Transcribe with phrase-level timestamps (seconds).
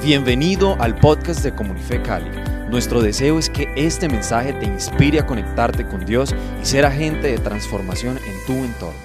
[0.00, 2.30] Bienvenido al podcast de Comunife Cali.
[2.70, 6.32] Nuestro deseo es que este mensaje te inspire a conectarte con Dios
[6.62, 9.02] y ser agente de transformación en tu entorno.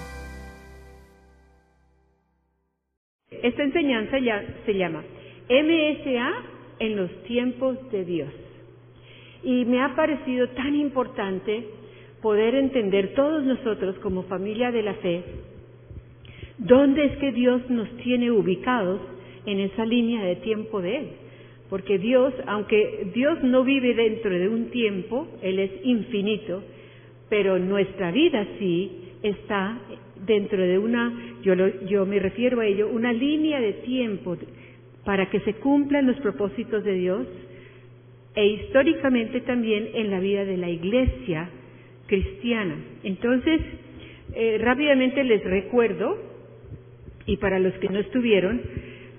[3.31, 5.03] Esta enseñanza ya se llama
[5.49, 6.29] MSA
[6.77, 8.33] en los tiempos de Dios.
[9.41, 11.69] Y me ha parecido tan importante
[12.21, 15.23] poder entender todos nosotros como familia de la fe
[16.59, 19.01] dónde es que Dios nos tiene ubicados
[19.45, 21.07] en esa línea de tiempo de Él.
[21.69, 26.63] Porque Dios, aunque Dios no vive dentro de un tiempo, Él es infinito,
[27.29, 28.91] pero nuestra vida sí
[29.23, 29.79] está
[30.25, 31.53] dentro de una, yo,
[31.87, 34.37] yo me refiero a ello, una línea de tiempo
[35.05, 37.27] para que se cumplan los propósitos de Dios
[38.35, 41.49] e históricamente también en la vida de la iglesia
[42.07, 42.75] cristiana.
[43.03, 43.61] Entonces,
[44.35, 46.17] eh, rápidamente les recuerdo,
[47.25, 48.61] y para los que no estuvieron,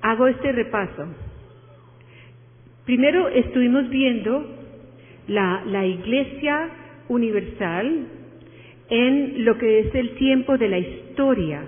[0.04, 1.06] hago este repaso.
[2.84, 4.46] Primero estuvimos viendo
[5.28, 6.68] la, la Iglesia
[7.08, 8.06] Universal
[8.90, 11.62] en lo que es el tiempo de la historia,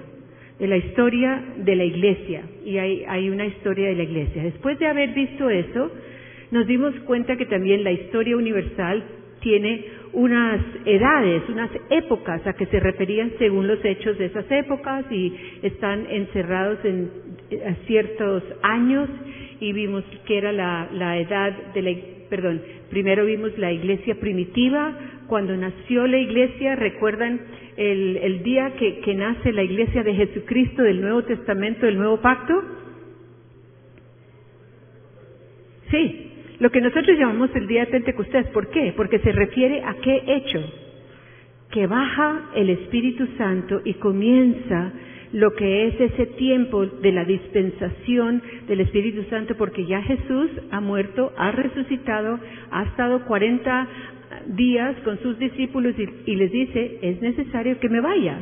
[0.59, 2.43] de la historia de la Iglesia.
[2.62, 4.43] Y hay, hay una historia de la Iglesia.
[4.43, 5.91] Después de haber visto eso,
[6.50, 9.03] nos dimos cuenta que también la historia universal
[9.41, 15.05] tiene unas edades, unas épocas a que se referían según los hechos de esas épocas
[15.11, 17.25] y están encerrados en
[17.86, 19.08] ciertos años
[19.61, 21.91] y vimos que era la, la edad de la,
[22.28, 24.94] perdón, primero vimos la iglesia primitiva,
[25.27, 27.41] cuando nació la iglesia, recuerdan
[27.77, 32.20] el, el día que, que nace la iglesia de Jesucristo del Nuevo Testamento, del Nuevo
[32.20, 32.55] Pacto.
[35.91, 38.47] Sí, lo que nosotros llamamos el día de Pentecostés.
[38.48, 38.92] ¿Por qué?
[38.97, 40.62] Porque se refiere a qué hecho?
[41.70, 44.92] Que baja el Espíritu Santo y comienza
[45.32, 50.80] lo que es ese tiempo de la dispensación del Espíritu Santo, porque ya Jesús ha
[50.80, 52.38] muerto, ha resucitado,
[52.70, 53.88] ha estado 40
[54.48, 55.94] días con sus discípulos
[56.27, 58.41] y, les dice, es necesario que me vaya,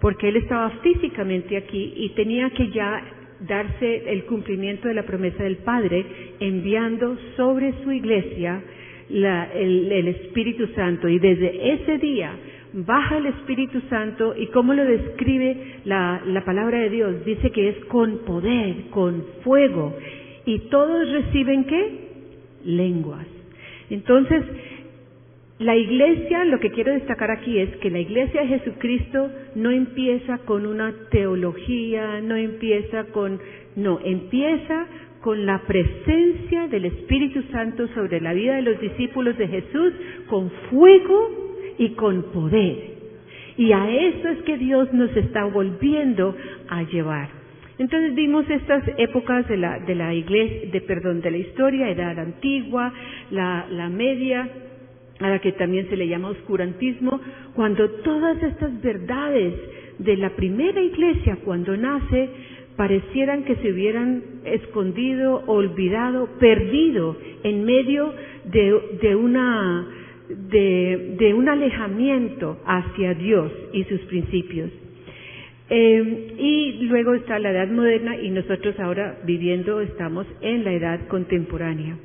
[0.00, 3.02] porque él estaba físicamente aquí y tenía que ya
[3.40, 6.04] darse el cumplimiento de la promesa del Padre,
[6.40, 8.62] enviando sobre su iglesia
[9.10, 11.08] la, el, Espíritu Santo.
[11.08, 12.32] Y desde ese día
[12.74, 17.68] baja el Espíritu Santo y cómo lo describe la, la palabra de Dios, dice que
[17.68, 19.96] es con poder, con fuego.
[20.44, 22.08] Y todos reciben qué?
[22.64, 23.26] Lenguas.
[23.90, 24.42] Entonces,
[25.58, 30.38] la iglesia, lo que quiero destacar aquí es que la iglesia de Jesucristo no empieza
[30.38, 33.40] con una teología, no empieza con,
[33.76, 34.86] no, empieza
[35.20, 39.92] con la presencia del Espíritu Santo sobre la vida de los discípulos de Jesús,
[40.28, 41.43] con fuego
[41.78, 42.94] y con poder.
[43.56, 46.34] Y a eso es que Dios nos está volviendo
[46.68, 47.28] a llevar.
[47.78, 52.18] Entonces vimos estas épocas de la, de la iglesia, de, perdón, de la historia, edad
[52.18, 52.92] antigua,
[53.30, 54.48] la, la media,
[55.20, 57.20] a la que también se le llama oscurantismo,
[57.54, 59.54] cuando todas estas verdades
[59.98, 62.28] de la primera iglesia, cuando nace,
[62.76, 68.12] parecieran que se hubieran escondido, olvidado, perdido en medio
[68.44, 69.86] de, de una,
[70.28, 74.70] de, un alejamiento hacia Dios y sus principios.
[75.70, 81.06] Eh, y luego está la edad moderna y nosotros ahora viviendo estamos en la edad
[81.08, 81.96] contemporánea.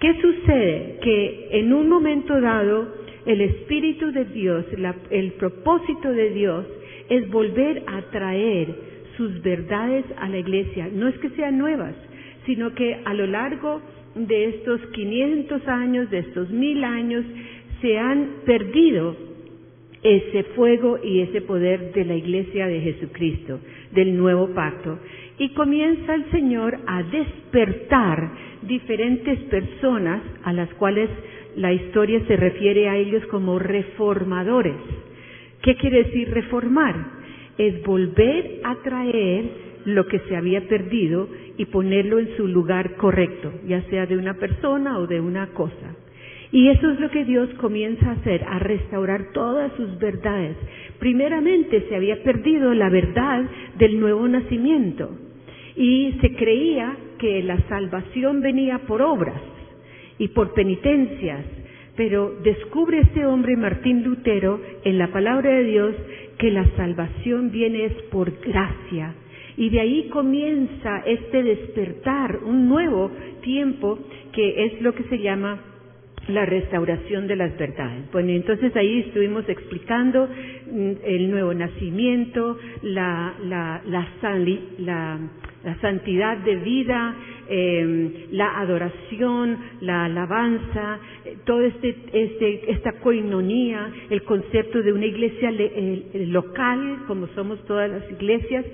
[0.00, 0.98] ¿Qué sucede?
[1.02, 2.94] Que en un momento dado
[3.26, 6.66] el Espíritu de Dios, la, el propósito de Dios
[7.08, 8.74] es volver a traer
[9.16, 10.88] sus verdades a la iglesia.
[10.92, 11.94] No es que sean nuevas,
[12.46, 13.82] sino que a lo largo
[14.14, 17.24] de estos 500 años, de estos mil años,
[17.80, 19.16] se han perdido
[20.02, 23.60] ese fuego y ese poder de la iglesia de Jesucristo,
[23.92, 24.98] del nuevo pacto.
[25.38, 28.30] Y comienza el Señor a despertar
[28.62, 31.08] diferentes personas a las cuales
[31.56, 34.76] la historia se refiere a ellos como reformadores.
[35.62, 36.94] ¿Qué quiere decir reformar?
[37.56, 43.52] Es volver a traer lo que se había perdido y ponerlo en su lugar correcto,
[43.66, 45.96] ya sea de una persona o de una cosa.
[46.50, 50.56] Y eso es lo que Dios comienza a hacer, a restaurar todas sus verdades.
[50.98, 53.44] Primeramente se había perdido la verdad
[53.76, 55.10] del nuevo nacimiento
[55.76, 59.40] y se creía que la salvación venía por obras
[60.18, 61.44] y por penitencias,
[61.96, 65.94] pero descubre este hombre Martín Lutero en la palabra de Dios
[66.38, 69.14] que la salvación viene es por gracia.
[69.56, 73.10] Y de ahí comienza este despertar, un nuevo
[73.42, 73.98] tiempo
[74.32, 75.60] que es lo que se llama
[76.28, 78.10] la restauración de las verdades.
[78.12, 84.06] Bueno, entonces ahí estuvimos explicando mm, el nuevo nacimiento, la, la, la,
[84.78, 85.18] la,
[85.64, 87.14] la santidad de vida,
[87.48, 95.06] em, la adoración, la alabanza, eh, todo este, este, esta coinonía, el concepto de una
[95.06, 95.50] iglesia
[96.14, 98.64] local, como somos todas las iglesias,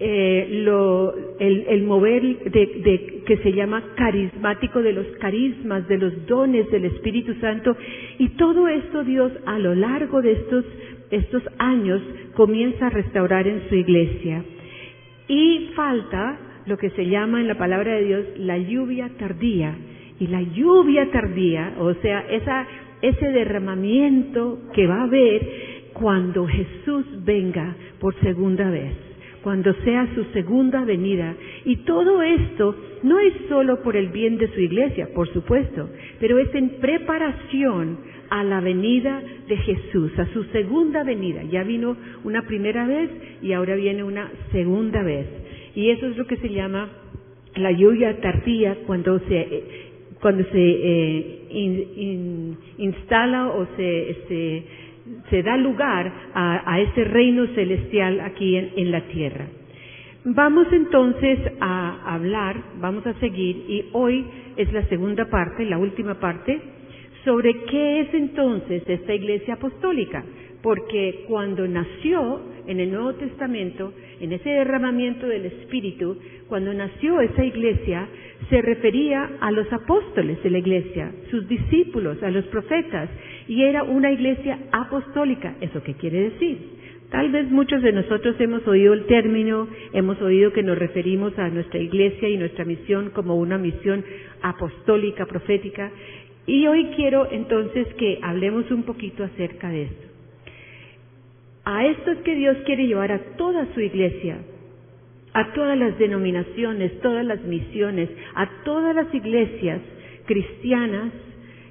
[0.00, 6.26] eh, lo, el, el, mover de, que se llama carismático de los carismas, de los
[6.26, 7.76] dones del Espíritu Santo.
[8.18, 10.64] Y todo esto Dios a lo largo de estos,
[11.10, 12.00] estos años
[12.34, 14.44] comienza a restaurar en su iglesia.
[15.26, 19.76] Y falta lo que se llama en la palabra de Dios la lluvia tardía.
[20.20, 22.66] Y la lluvia tardía, o sea, esa,
[23.02, 25.42] ese derramamiento que va a haber
[25.92, 29.07] cuando Jesús venga por segunda vez
[29.48, 31.34] cuando sea su segunda venida.
[31.64, 35.88] Y todo esto no es solo por el bien de su iglesia, por supuesto,
[36.20, 37.96] pero es en preparación
[38.28, 41.42] a la venida de Jesús, a su segunda venida.
[41.44, 43.08] Ya vino una primera vez
[43.40, 45.26] y ahora viene una segunda vez.
[45.74, 46.90] Y eso es lo que se llama
[47.54, 49.62] la lluvia tardía cuando se,
[50.20, 54.62] cuando se eh, instala o se, se
[55.30, 59.46] se da lugar a, ese reino celestial aquí en, la tierra.
[60.24, 64.26] Vamos entonces a hablar, vamos a seguir, y hoy
[64.56, 66.60] es la segunda parte, la última parte,
[67.24, 70.24] sobre qué es entonces esta iglesia apostólica,
[70.62, 76.18] porque cuando nació en el Nuevo Testamento, en ese derramamiento del Espíritu,
[76.48, 78.08] cuando nació esa iglesia,
[78.50, 83.08] se refería a los apóstoles de la iglesia, sus discípulos, a los profetas,
[83.46, 85.56] y era una iglesia apostólica.
[85.60, 86.78] ¿Eso qué quiere decir?
[87.10, 91.48] Tal vez muchos de nosotros hemos oído el término, hemos oído que nos referimos a
[91.48, 94.04] nuestra iglesia y nuestra misión como una misión
[94.42, 95.90] apostólica, profética,
[96.46, 100.07] y hoy quiero entonces que hablemos un poquito acerca de esto.
[101.70, 104.38] A esto es que Dios quiere llevar a toda su iglesia,
[105.34, 109.78] a todas las denominaciones, todas las misiones, a todas las iglesias
[110.24, 111.12] cristianas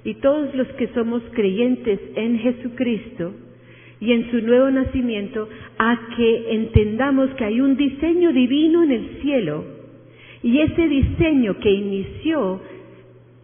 [0.03, 3.33] y todos los que somos creyentes en Jesucristo
[3.99, 5.49] y en su nuevo nacimiento,
[5.79, 9.65] a que entendamos que hay un diseño divino en el cielo.
[10.43, 12.61] Y ese diseño que inició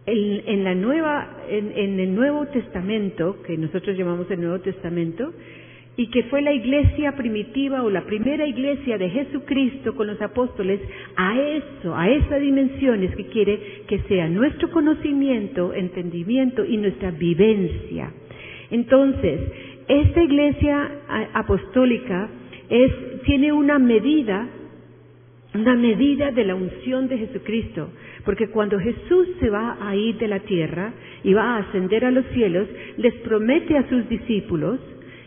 [0.06, 5.32] en, la nueva, en el Nuevo Testamento, que nosotros llamamos el Nuevo Testamento,
[5.96, 10.80] y que fue la iglesia primitiva o la primera iglesia de Jesucristo con los apóstoles,
[11.16, 17.12] a eso, a esa dimensión es que quiere que sea nuestro conocimiento, entendimiento y nuestra
[17.12, 18.12] vivencia.
[18.70, 19.40] Entonces,
[19.86, 20.90] esta iglesia
[21.34, 22.28] apostólica
[22.68, 24.48] es, tiene una medida,
[25.54, 27.90] una medida de la unción de Jesucristo,
[28.24, 30.92] porque cuando Jesús se va a ir de la tierra
[31.22, 34.80] y va a ascender a los cielos, les promete a sus discípulos,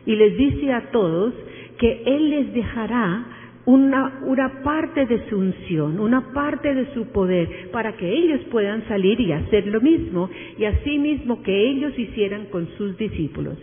[0.07, 1.33] y les dice a todos
[1.77, 3.25] que Él les dejará
[3.65, 8.87] una, una, parte de su unción, una parte de su poder, para que ellos puedan
[8.87, 13.57] salir y hacer lo mismo, y así mismo que ellos hicieran con sus discípulos.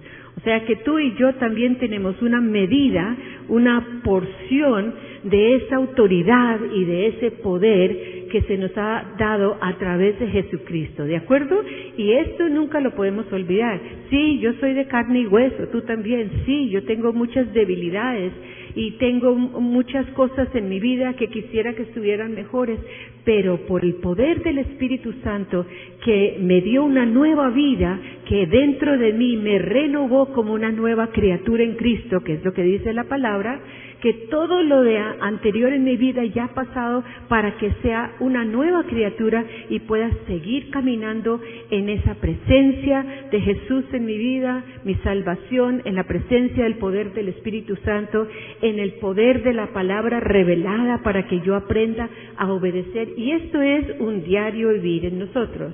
[0.44, 3.16] Sea que tú y yo también tenemos una medida,
[3.48, 4.94] una porción
[5.24, 10.26] de esa autoridad y de ese poder que se nos ha dado a través de
[10.26, 11.62] Jesucristo, ¿de acuerdo?
[11.96, 13.80] Y esto nunca lo podemos olvidar.
[14.10, 18.32] Sí, yo soy de carne y hueso, tú también, sí, yo tengo muchas debilidades
[18.74, 22.78] y tengo muchas cosas en mi vida que quisiera que estuvieran mejores,
[23.24, 25.66] pero por el poder del Espíritu Santo
[26.04, 31.08] que me dio una nueva vida, que dentro de mí me renovó como una nueva
[31.08, 33.60] criatura en Cristo, que es lo que dice la palabra,
[34.04, 38.44] que todo lo de anterior en mi vida ya ha pasado para que sea una
[38.44, 44.94] nueva criatura y pueda seguir caminando en esa presencia de Jesús en mi vida, mi
[44.96, 48.28] salvación, en la presencia del poder del Espíritu Santo,
[48.60, 53.08] en el poder de la palabra revelada para que yo aprenda a obedecer.
[53.16, 55.72] Y esto es un diario vivir en nosotros.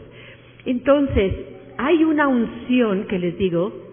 [0.66, 1.32] Entonces,
[1.78, 3.89] hay una unción que les digo,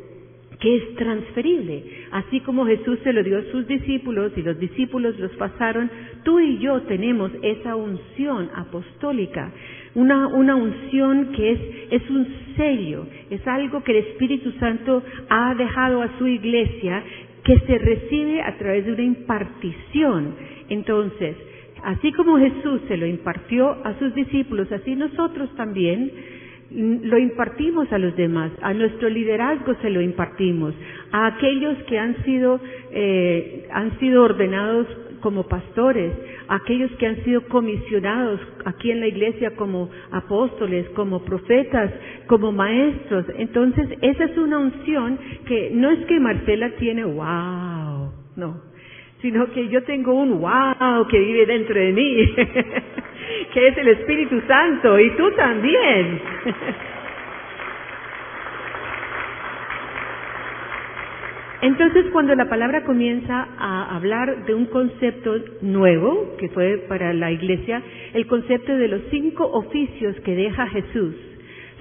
[0.60, 1.84] que es transferible.
[2.12, 5.90] Así como Jesús se lo dio a sus discípulos y los discípulos los pasaron,
[6.24, 9.52] tú y yo tenemos esa unción apostólica,
[9.96, 11.60] una, una unción que es,
[11.92, 17.04] es un sello, es algo que el Espíritu Santo ha dejado a su iglesia
[17.44, 20.36] que se recibe a través de una impartición.
[20.70, 21.36] Entonces,
[21.84, 26.12] así como Jesús se lo impartió a sus discípulos, así nosotros también
[26.72, 30.74] lo impartimos a los demás, a nuestro liderazgo se lo impartimos,
[31.12, 32.60] a aquellos que han sido,
[32.92, 34.88] eh, han sido ordenados
[35.22, 36.12] como pastores,
[36.48, 41.92] a aquellos que han sido comisionados aquí en la iglesia como apóstoles, como profetas,
[42.28, 43.26] como maestros.
[43.38, 48.62] Entonces, esa es una unción que no es que Marcela tiene, wow, no,
[49.22, 52.18] sino que yo tengo un wow que vive dentro de mí.
[53.54, 56.22] que es el Espíritu Santo, y tú también.
[61.62, 67.32] Entonces, cuando la palabra comienza a hablar de un concepto nuevo, que fue para la
[67.32, 67.82] iglesia,
[68.14, 71.16] el concepto de los cinco oficios que deja Jesús,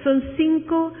[0.03, 0.93] son cinco,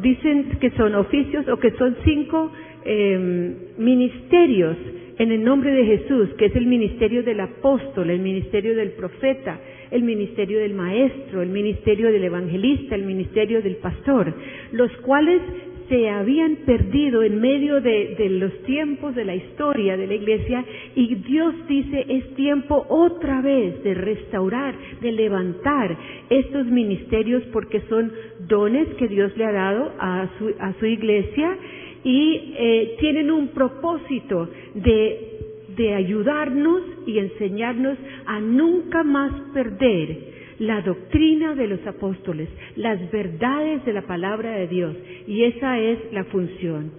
[0.00, 2.50] dicen que son oficios o que son cinco
[2.84, 4.76] em, ministerios
[5.18, 9.60] en el nombre de Jesús, que es el ministerio del apóstol, el ministerio del profeta,
[9.90, 14.32] el ministerio del maestro, el ministerio del evangelista, el ministerio del pastor,
[14.72, 15.40] los cuales
[15.88, 20.64] se habían perdido en medio de, los tiempos de la historia de la iglesia
[20.94, 25.96] y Dios dice es tiempo otra vez de restaurar, de levantar
[26.30, 28.12] estos ministerios porque son
[28.48, 31.56] dones que Dios le ha dado a su, a su iglesia
[32.02, 35.33] y eh, tienen un propósito de,
[35.76, 43.84] de ayudarnos y enseñarnos a nunca más perder la doctrina de los apóstoles, las verdades
[43.84, 46.92] de la palabra de Dios, y esa es la función.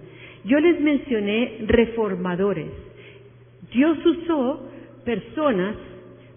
[0.44, 2.68] Yo les mencioné reformadores.
[3.72, 4.68] Dios usó
[5.04, 5.76] personas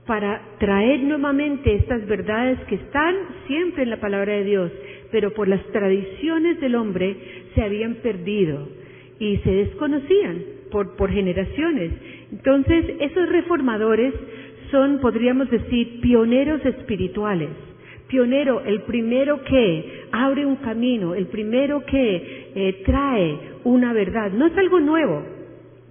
[0.05, 3.15] para traer nuevamente estas verdades que están
[3.45, 4.71] siempre en la palabra de Dios,
[5.11, 7.15] pero por las tradiciones del hombre
[7.53, 8.67] se habían perdido
[9.19, 10.41] y se desconocían
[10.71, 11.91] por, por generaciones.
[12.31, 14.13] Entonces, esos reformadores
[14.71, 17.49] son, podríamos decir, pioneros espirituales.
[18.07, 24.31] Pionero, el primero que abre un camino, el primero que eh, trae una verdad.
[24.31, 25.23] No es algo nuevo,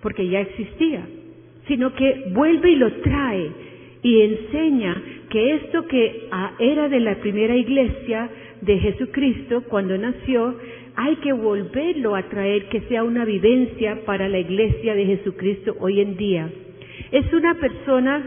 [0.02, 1.06] porque ya existía,
[1.68, 3.50] sino que vuelve y lo trae
[4.02, 8.30] y enseña que esto que ah, era de la primera iglesia
[8.60, 10.56] de Jesucristo cuando nació,
[11.00, 16.00] hay que volverlo a traer que sea una vivencia para la iglesia de Jesucristo hoy
[16.00, 16.50] en día.
[17.12, 18.20] Es una persona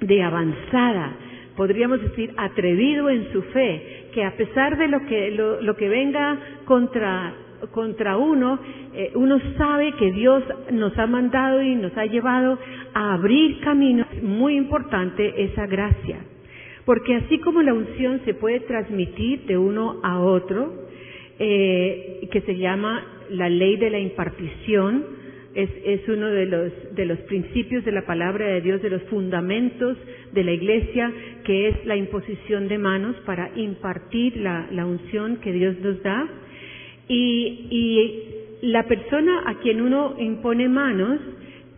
[0.00, 1.16] de avanzada,
[1.56, 6.36] podríamos decir atrevido en su fe, que a pesar de lo que, lo, que venga
[6.64, 7.32] contra,
[7.70, 8.58] contra uno,
[8.92, 12.58] eh, uno sabe que Dios nos ha mandado y nos ha llevado
[12.92, 14.08] a abrir caminos.
[14.20, 16.18] Muy importante esa gracia.
[16.84, 20.89] Porque así como la unción se puede transmitir de uno a otro,
[21.40, 25.18] eh, que se llama la ley de la impartición,
[25.54, 29.96] es, uno de los, de los principios de la palabra de Dios, de los fundamentos
[30.32, 31.12] de la iglesia,
[31.44, 36.28] que es la imposición de manos para impartir la, la unción que Dios nos da.
[37.08, 41.20] Y, y la persona a quien uno impone manos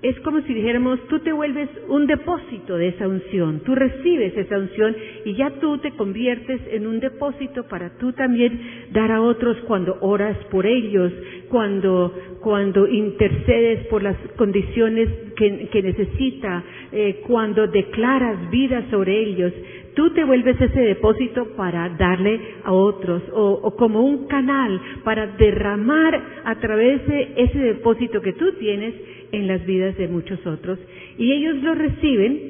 [0.02, 4.58] es como si dijéramos, tú te vuelves un depósito de esa unción, tú recibes esa
[4.58, 9.56] unción y ya tú te conviertes en un depósito para tú también dar a otros
[9.68, 11.12] cuando oras por ellos,
[11.48, 12.12] cuando,
[12.42, 19.52] cuando intercedes por las condiciones que, necesita, eh, cuando declaras vida sobre ellos.
[19.94, 25.26] Tú te vuelves ese depósito para darle a otros o, o como un canal para
[25.26, 28.94] derramar a través de ese depósito que tú tienes
[29.32, 30.78] en las vidas de muchos otros.
[31.18, 32.40] Y ellos lo reciben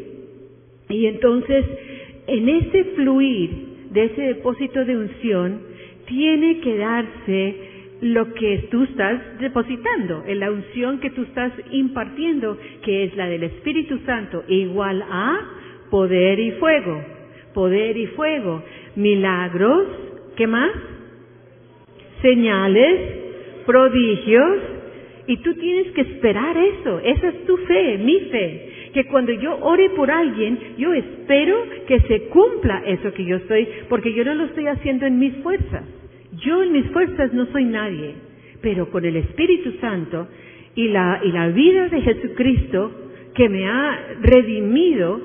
[0.89, 1.65] y entonces
[2.27, 3.51] en ese fluir
[3.91, 5.61] de ese depósito de unción
[6.07, 7.72] tiene que darse
[8.03, 13.29] lo que tú estás depositando, en la unción que tú estás impartiendo, que es la
[13.29, 15.39] del Espíritu Santo, igual a
[15.89, 17.01] poder y fuego,
[17.55, 18.61] poder y fuego,
[18.97, 19.87] milagros,
[20.37, 20.73] ¿qué más?
[22.23, 23.01] Señales,
[23.67, 24.59] prodigios,
[25.29, 26.99] y tú tienes que esperar eso.
[26.99, 28.91] Esa es tu fe, mi fe.
[28.95, 31.57] Que cuando yo ore por alguien, yo espero
[31.87, 35.37] que se cumpla eso que yo estoy, porque yo no lo estoy haciendo en mis
[35.37, 36.02] fuerzas.
[36.45, 38.15] Yo en mis fuerzas no soy nadie,
[38.61, 40.29] pero con el Espíritu Santo
[40.75, 42.91] y la, y la vida de Jesucristo
[43.35, 45.21] que me ha redimido,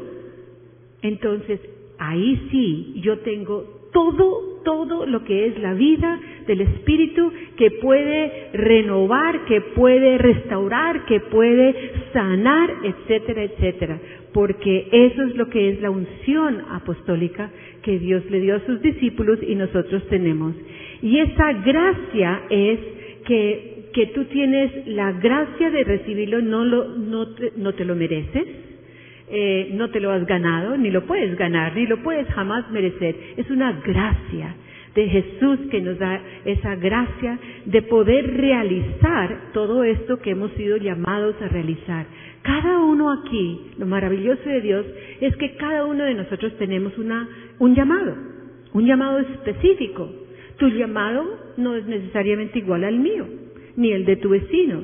[1.01, 1.59] entonces
[1.97, 8.49] ahí sí yo tengo todo, todo lo que es la vida del Espíritu que puede
[8.53, 11.73] renovar, que puede restaurar, que puede
[12.13, 13.99] sanar, etcétera, etcétera.
[14.37, 17.49] Porque eso es lo que es la unción apostólica
[17.81, 20.53] que Dios le dio a sus discípulos y nosotros tenemos.
[21.01, 22.79] Y esa gracia es
[23.25, 27.95] que, que tú tienes la gracia de recibirlo, no, lo, no, te, no te lo
[27.95, 28.45] mereces,
[29.31, 33.15] eh, no te lo has ganado, ni lo puedes ganar, ni lo puedes jamás merecer.
[33.37, 34.55] Es una gracia
[34.97, 40.75] de Jesús que nos da esa gracia de poder realizar todo esto que hemos sido
[40.77, 42.07] llamados a realizar.
[42.41, 44.85] Cada uno aquí, lo maravilloso de Dios
[45.21, 48.15] es que cada uno de nosotros tenemos una, un llamado,
[48.73, 50.09] un llamado específico.
[50.57, 51.23] Tu llamado
[51.57, 53.27] no es necesariamente igual al mío,
[53.75, 54.83] ni el de tu vecino,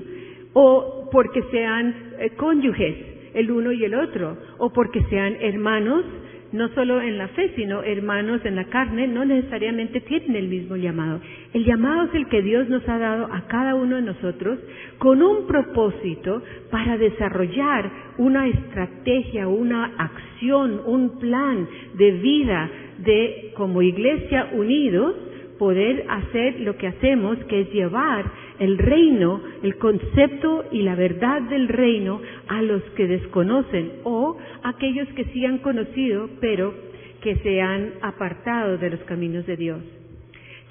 [0.54, 2.98] o porque sean eh, cónyuges
[3.34, 6.06] el uno y el otro, o porque sean hermanos
[6.54, 10.76] no solo en la fe, sino hermanos en la carne, no necesariamente tienen el mismo
[10.76, 11.20] llamado.
[11.52, 14.60] El llamado es el que Dios nos ha dado a cada uno de nosotros
[15.00, 22.70] con un propósito para desarrollar una estrategia, una acción, un plan de vida
[23.00, 25.16] de como iglesia unidos
[25.58, 28.26] poder hacer lo que hacemos, que es llevar
[28.64, 35.08] el reino, el concepto y la verdad del reino a los que desconocen o aquellos
[35.10, 36.74] que sí han conocido, pero
[37.22, 39.82] que se han apartado de los caminos de Dios.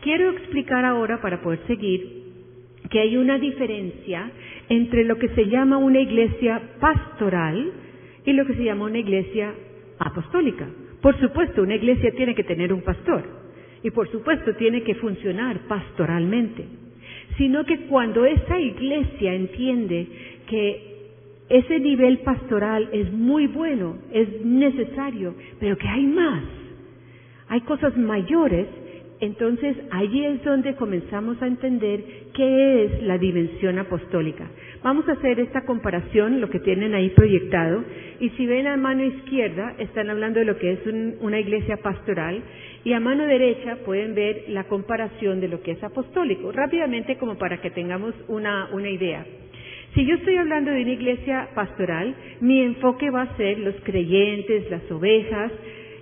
[0.00, 2.22] Quiero explicar ahora, para poder seguir,
[2.90, 4.30] que hay una diferencia
[4.70, 7.72] entre lo que se llama una iglesia pastoral
[8.25, 9.52] y lo que se llama una iglesia
[9.99, 10.66] apostólica.
[11.02, 13.22] Por supuesto, una iglesia tiene que tener un pastor
[13.82, 16.81] y por supuesto tiene que funcionar pastoralmente
[17.36, 20.06] sino que cuando esa iglesia entiende
[20.48, 20.92] que
[21.48, 26.44] ese nivel pastoral es muy bueno, es necesario, pero que hay más,
[27.48, 28.66] hay cosas mayores,
[29.20, 34.48] entonces allí es donde comenzamos a entender qué es la dimensión apostólica.
[34.82, 37.84] Vamos a hacer esta comparación, lo que tienen ahí proyectado,
[38.20, 40.80] y si ven a mano izquierda, están hablando de lo que es
[41.20, 42.42] una iglesia pastoral,
[42.84, 47.36] y a mano derecha pueden ver la comparación de lo que es apostólico, rápidamente como
[47.36, 49.24] para que tengamos una, una idea.
[49.94, 54.70] Si yo estoy hablando de una iglesia pastoral, mi enfoque va a ser los creyentes,
[54.70, 55.52] las ovejas,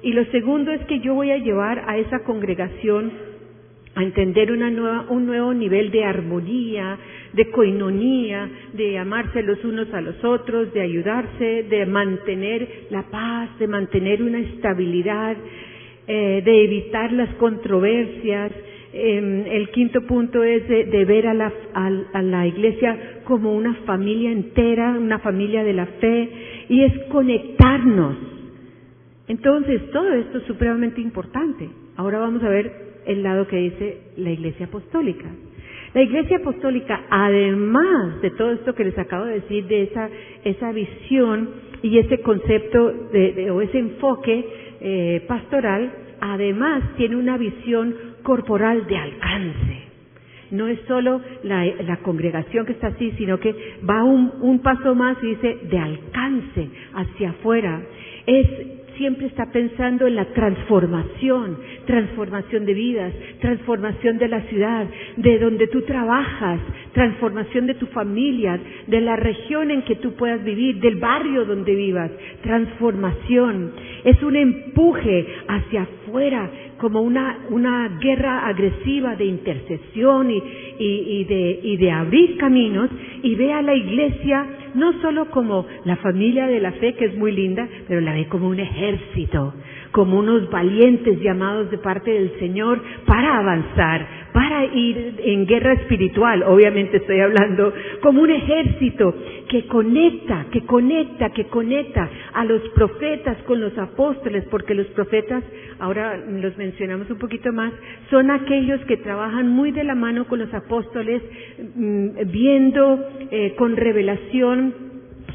[0.02, 3.29] y lo segundo es que yo voy a llevar a esa congregación
[3.94, 6.97] a entender una nueva, un nuevo nivel de armonía,
[7.32, 13.59] de coinonía, de amarse los unos a los otros, de ayudarse, de mantener la paz,
[13.59, 15.37] de mantener una estabilidad,
[16.06, 18.52] eh, de evitar las controversias.
[18.92, 24.30] Em, el quinto punto es de, ver a la, a la iglesia como una familia
[24.30, 26.28] entera, una familia de la fe,
[26.68, 28.16] y es conectarnos.
[29.28, 31.68] Entonces, todo esto es supremamente importante.
[31.97, 35.26] Ahora vamos a ver el lado que dice la iglesia apostólica.
[35.92, 40.09] La iglesia apostólica, además de todo esto que les acabo de decir, de esa,
[40.44, 41.51] esa visión
[41.83, 44.46] y ese concepto de, o ese enfoque
[44.81, 49.81] eh, pastoral, además tiene una visión corporal de alcance.
[50.53, 53.55] No es solo la, la congregación que está así, sino que
[53.88, 57.81] va un, paso más y dice de alcance hacia afuera.
[58.27, 58.46] Es
[59.00, 64.86] siempre está pensando en la transformación, transformación de vidas, transformación de la ciudad,
[65.16, 66.60] de donde tú trabajas,
[66.92, 71.74] transformación de tu familia, de la región en que tú puedas vivir, del barrio donde
[71.74, 72.10] vivas,
[72.42, 73.72] transformación.
[74.04, 76.50] Es un empuje hacia afuera,
[76.81, 80.43] como una, una guerra agresiva de intercesión y,
[80.79, 82.90] y, de, y de abrir caminos
[83.23, 87.16] y ve a la iglesia no solo como la familia de la fe, que es
[87.16, 89.55] muy linda, pero la ve como un ejército,
[89.93, 96.43] como unos valientes llamados de parte del Señor para avanzar, para ir en guerra espiritual,
[96.45, 99.14] obviamente estoy hablando como un ejército
[99.49, 105.43] que conecta, que conecta, que conecta a los profetas con los apóstoles, porque los profetas,
[105.79, 107.73] ahora los mencionamos un poquito más,
[108.11, 111.23] son aquellos que trabajan muy de la mano con los apóstoles,
[111.75, 114.75] mm, viendo eh, con revelación,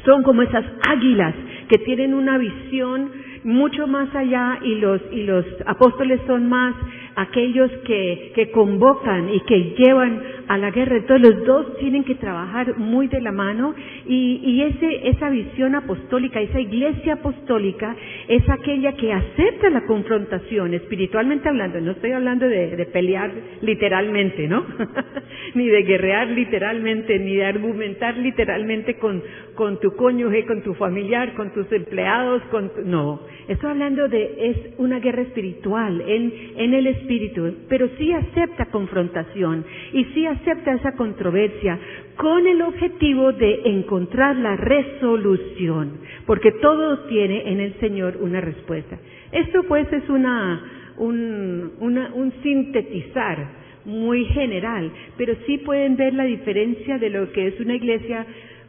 [0.04, 1.34] son como esas águilas
[1.68, 3.10] que tienen una visión
[3.44, 6.74] mucho más allá y los, y los apóstoles son más
[7.16, 10.96] aquellos que, que convocan y que llevan a la guerra.
[10.96, 13.74] Entonces los dos tienen que trabajar muy de la mano
[14.06, 17.96] y, y ese, esa visión apostólica, esa iglesia apostólica
[18.28, 21.80] es aquella que acepta la confrontación, espiritualmente hablando.
[21.80, 23.32] No estoy hablando de, pelear
[23.62, 24.64] literalmente, ¿no?
[25.54, 29.22] ni de guerrear literalmente, ni de argumentar literalmente con,
[29.54, 33.20] con tu cónyuge, con tu familiar, con tus empleados, con no.
[33.48, 38.66] Estoy hablando de es una guerra espiritual en, en el espíritu espíritu, pero sí acepta
[38.66, 41.78] confrontación y sí acepta esa controversia
[42.16, 48.98] con el objetivo de encontrar la resolución, porque todo tiene en el Señor una respuesta.
[49.32, 50.62] Esto pues es una,
[50.98, 57.60] un, un sintetizar muy general, pero sí pueden ver la diferencia de lo que es
[57.60, 58.26] una iglesia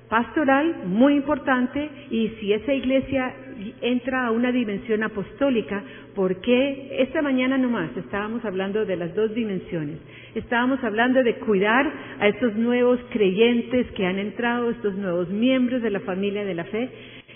[0.10, 3.34] pastoral, muy importante, y si esa iglesia
[3.82, 5.84] entra a una dimensión apostólica,
[6.16, 9.98] porque esta mañana nomás estábamos hablando de las dos dimensiones.
[10.36, 15.90] Estábamos hablando de cuidar a estos nuevos creyentes que han entrado, estos nuevos miembros de
[15.90, 16.90] la familia de la fe,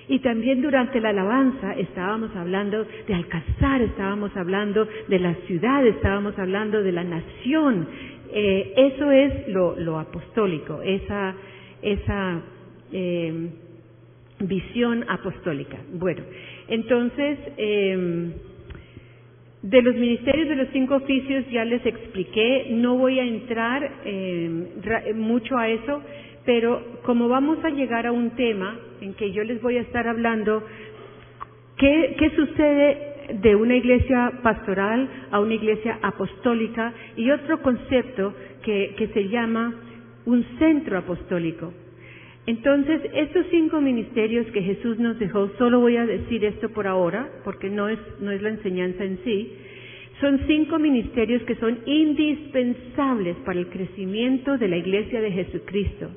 [0.08, 6.38] y también durante la alabanza estábamos hablando de alcanzar, estábamos hablando de la ciudad, estábamos
[6.38, 7.88] hablando de la nación.
[8.34, 11.36] Eh, eso es lo, apostólico, esa,
[11.82, 12.42] esa
[12.92, 13.50] eh,
[14.40, 15.78] visión apostólica.
[15.94, 16.24] Bueno,
[16.68, 18.32] entonces, em,
[19.62, 24.66] de los ministerios de los cinco oficios ya les expliqué, no voy a entrar em,
[25.16, 26.02] mucho a eso,
[26.46, 30.08] pero como vamos a llegar a un tema en que yo les voy a estar
[30.08, 30.64] hablando,
[31.78, 33.08] ¿qué, sucede
[33.42, 39.74] de una iglesia pastoral a una iglesia apostólica y otro concepto que se llama
[40.26, 41.74] un centro apostólico.
[42.48, 47.30] Entonces, estos cinco ministerios que Jesús nos dejó, solo voy a decir esto por ahora,
[47.44, 49.54] porque no es, no es la enseñanza en sí,
[50.20, 56.10] son cinco ministerios que son indispensables para el crecimiento de la iglesia de Jesucristo,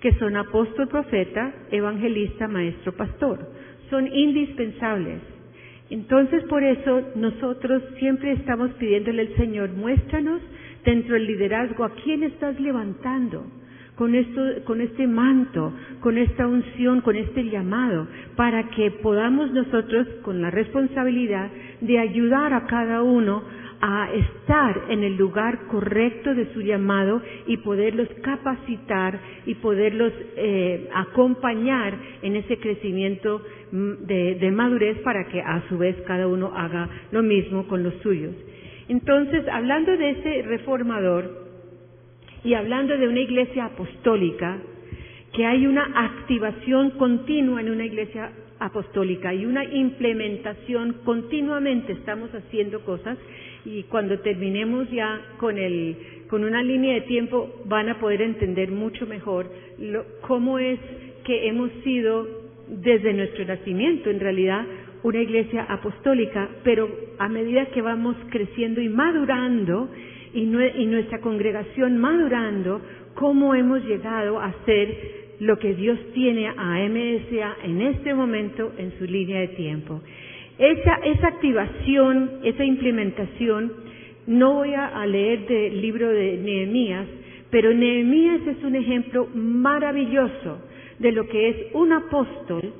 [0.00, 3.38] que son apóstol, profeta, evangelista, maestro, pastor.
[3.90, 5.20] Son indispensables.
[5.88, 10.40] Entonces, por eso nosotros siempre estamos pidiéndole al Señor, muéstranos
[10.84, 13.44] dentro del liderazgo a quién estás levantando
[14.00, 20.08] con, esto, con este manto, con esta unción, con este llamado, para que podamos nosotros,
[20.22, 21.50] con la responsabilidad
[21.82, 23.42] de ayudar a cada uno
[23.82, 30.88] a estar en el lugar correcto de su llamado y poderlos capacitar y poderlos eh,
[30.94, 36.54] acompañar en ese crecimiento mm, de, de madurez para que a su vez cada uno
[36.56, 38.34] haga lo mismo con los suyos.
[38.88, 41.39] Entonces, hablando de ese reformador
[42.44, 44.58] y hablando de una iglesia apostólica,
[45.32, 52.80] que hay una activación continua en una iglesia apostólica y una implementación continuamente estamos haciendo
[52.84, 53.16] cosas
[53.64, 55.96] y cuando terminemos ya con el
[56.28, 59.50] con una línea de tiempo van a poder entender mucho mejor
[60.26, 60.78] cómo es
[61.24, 62.26] que hemos sido
[62.68, 64.64] desde nuestro nacimiento en realidad
[65.02, 69.88] una iglesia apostólica, pero a medida que vamos creciendo y madurando
[70.32, 72.80] y, nuestra congregación madurando,
[73.14, 78.92] cómo hemos llegado a ser lo que Dios tiene a MSA en este momento en
[78.98, 80.00] su línea de tiempo.
[80.58, 83.72] Esa, esa activación, esa implementación,
[84.26, 87.06] no voy a, leer del libro de Nehemías,
[87.50, 90.58] pero Nehemías es un ejemplo maravilloso
[90.98, 92.72] de lo que es un apóstol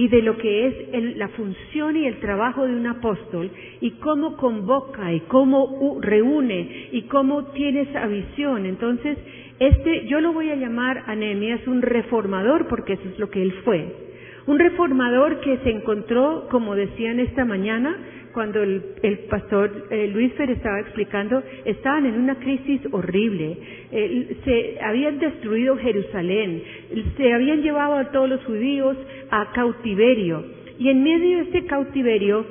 [0.00, 3.50] y de lo que es la función y el trabajo de un apóstol
[3.82, 8.64] y cómo convoca y cómo reúne y cómo tiene esa visión.
[8.64, 9.18] Entonces,
[9.58, 13.42] este, yo lo voy a llamar a Nehemías un reformador porque eso es lo que
[13.42, 13.94] él fue.
[14.46, 17.94] Un reformador que se encontró, como decían esta mañana,
[18.32, 18.82] cuando el,
[19.28, 23.56] pastor eh, Luis Fer estaba explicando, estaban en una crisis horrible.
[24.44, 26.62] se habían destruido Jerusalén,
[27.16, 28.96] se habían llevado a todos los judíos
[29.30, 30.44] a cautiverio.
[30.78, 32.46] Y en medio de este cautiverio,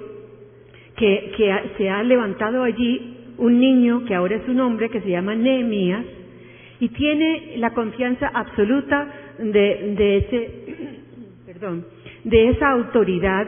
[0.99, 5.33] que, se ha levantado allí un niño, que ahora es un hombre, que se llama
[5.33, 6.05] Nehemías,
[6.79, 9.07] y tiene la confianza absoluta
[9.39, 10.51] de, de ese,
[11.45, 11.85] perdón,
[12.23, 13.47] de esa autoridad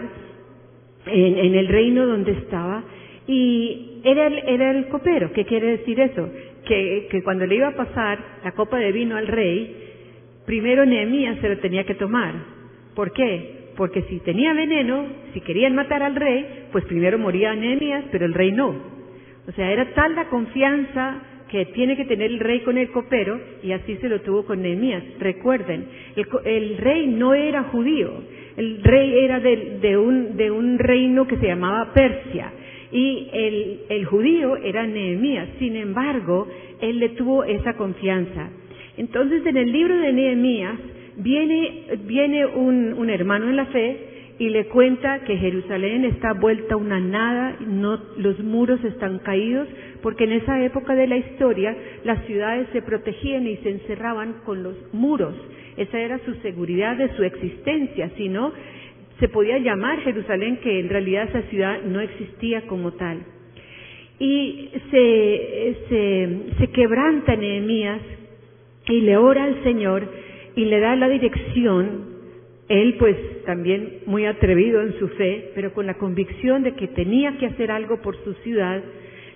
[1.06, 2.84] en, el reino donde estaba
[3.28, 5.32] y era el, era el copero.
[5.34, 6.30] ¿Qué quiere decir eso?
[6.66, 9.76] Que, que cuando le iba a pasar la copa de vino al rey,
[10.46, 12.34] primero Nehemías se lo tenía que tomar.
[12.96, 13.72] ¿Por qué?
[13.78, 18.34] Porque si tenía veneno, si querían matar al rey, pues primero moría Nehemías, pero el
[18.34, 18.76] rey no.
[19.48, 23.40] O sea, era tal la confianza que tiene que tener el rey con el copero,
[23.62, 25.04] y así se lo tuvo con Nehemías.
[25.20, 25.86] Recuerden,
[26.16, 28.24] el, el rey no era judío,
[28.58, 32.52] el rey era de, un, de un reino que se llamaba Persia
[32.92, 35.48] y el, el judío era Nehemías.
[35.60, 36.48] Sin embargo,
[36.82, 38.50] él le tuvo esa confianza.
[38.98, 40.78] Entonces, en el libro de Nehemías
[41.18, 44.11] viene, viene un, un hermano en la fe
[44.42, 47.58] y le cuenta que Jerusalén está vuelta una nada,
[48.18, 49.68] los muros están caídos,
[50.02, 54.64] porque en esa época de la historia las ciudades se protegían y se encerraban con
[54.64, 55.36] los muros.
[55.78, 58.52] Esa era su seguridad de su existencia, si no,
[59.20, 63.20] se podía llamar Jerusalén, que en realidad esa ciudad no existía como tal.
[64.18, 68.02] Y se, se, se quebranta Nehemías
[68.88, 70.10] y le ora al Señor
[70.56, 72.11] y le da la dirección
[72.72, 77.38] él pues también muy atrevido en su fe, pero con la convicción de que tenía
[77.38, 78.82] que hacer algo por su ciudad,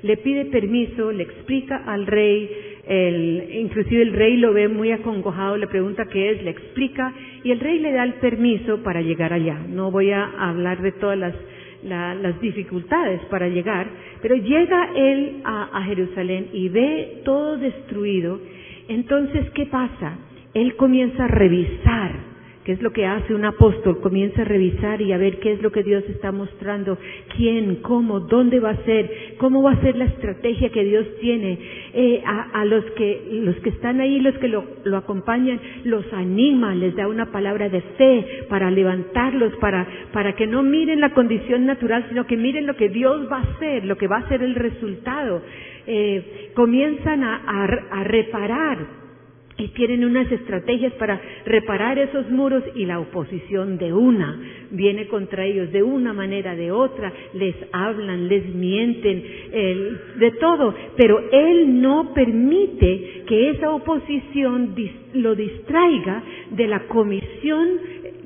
[0.04, 2.50] le pide permiso, le explica al rey,
[2.88, 7.52] el, inclusive el rey lo ve muy acongojado, le pregunta qué es, le explica y
[7.52, 9.60] el rey le da el permiso para llegar allá.
[9.67, 11.34] No voy a hablar de todas las,
[12.41, 13.88] dificultades para llegar,
[14.21, 18.39] pero llega él a, a Jerusalén y ve todo destruido.
[18.88, 20.17] Entonces, ¿qué pasa?
[20.54, 22.35] Él comienza a revisar
[22.65, 25.62] que es lo que hace un apóstol, comienza a revisar y a ver qué es
[25.62, 26.97] lo que Dios está mostrando,
[27.38, 31.60] quién, cómo, dónde va a ser, cómo va a ser la estrategia que Dios tiene.
[31.93, 36.73] Eh, a, los que los que están ahí, los que lo, lo acompañan, los anima,
[36.73, 41.67] les da una palabra de fe para levantarlos, para, para que no miren la condición
[41.67, 44.41] natural, sino que miren lo que Dios va a hacer, lo que va a ser
[44.41, 45.43] el resultado.
[45.86, 47.43] Eh, comienzan a,
[47.91, 49.05] a reparar
[49.58, 54.38] y tienen unas estrategias para reparar esos muros y la oposición de una
[54.72, 59.24] viene contra ellos de una manera, de otra, les hablan, les mienten,
[60.20, 64.76] de todo, pero Él no permite que esa oposición
[65.13, 67.70] lo distraiga de la comisión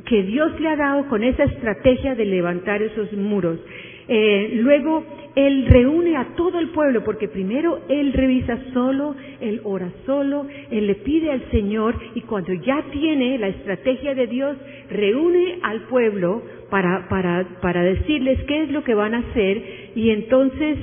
[0.05, 3.59] que Dios le ha dado con esa estrategia de levantar esos muros.
[4.07, 5.05] Eh, luego
[5.39, 10.85] él reúne a todo el pueblo, porque primero Él revisa solo, Él ora solo, Él
[10.87, 14.57] le pide al Señor y cuando ya tiene la estrategia de Dios,
[14.89, 19.63] reúne al pueblo para, para, para decirles qué es lo que van a hacer
[19.95, 20.77] y entonces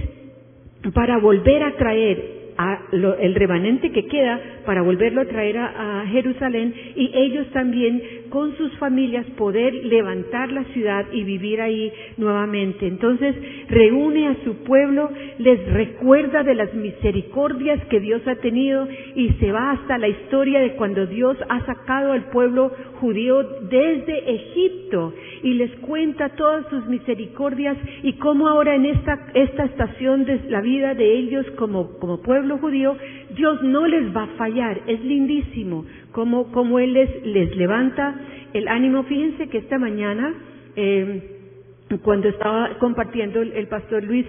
[0.95, 2.37] para volver a traer
[3.19, 8.73] el remanente que queda para volverlo a traer a, Jerusalén y ellos también con sus
[8.79, 12.87] familias poder levantar la ciudad y vivir ahí nuevamente.
[12.87, 13.35] Entonces
[13.69, 19.53] reúne a su pueblo, les recuerda de las misericordias que Dios ha tenido y se
[19.53, 25.12] va hasta la historia de cuando Dios ha sacado al pueblo judío desde Egipto
[25.43, 30.61] y les cuenta todas sus misericordias y cómo ahora en esta, esta estación de la
[30.61, 32.97] vida de ellos como, como pueblo judío,
[33.37, 34.81] Dios no les va a fallar.
[34.87, 38.14] Es lindísimo cómo, cómo Él les, les levanta
[38.53, 39.05] el ánimo.
[39.05, 40.35] Fíjense que esta mañana,
[40.75, 41.37] eh,
[42.03, 44.27] cuando estaba compartiendo el, pastor Luis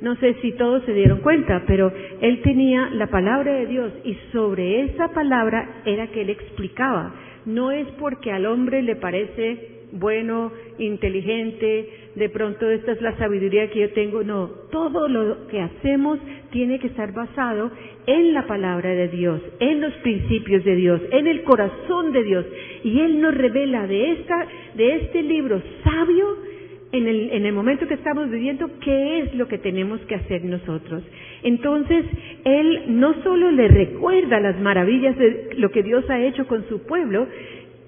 [0.00, 4.16] no sé si todos se dieron cuenta, pero él tenía la palabra de Dios y
[4.32, 7.14] sobre esa palabra era que él explicaba.
[7.46, 13.70] No es porque al hombre le parece bueno, inteligente, de pronto esta es la sabiduría
[13.70, 14.22] que yo tengo.
[14.22, 16.18] No, todo lo que hacemos
[16.50, 17.70] tiene que estar basado
[18.06, 22.46] en la palabra de Dios, en los principios de Dios, en el corazón de Dios.
[22.84, 26.48] Y Él nos revela de, esta, de este libro sabio
[26.92, 30.44] en el, en el momento que estamos viviendo qué es lo que tenemos que hacer
[30.44, 31.02] nosotros.
[31.42, 32.04] Entonces,
[32.44, 36.82] Él no solo le recuerda las maravillas de lo que Dios ha hecho con su
[36.86, 37.26] pueblo,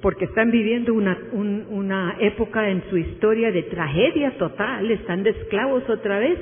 [0.02, 5.88] porque están viviendo una, una época en su historia de tragedia total, están de esclavos
[5.88, 6.38] otra vez,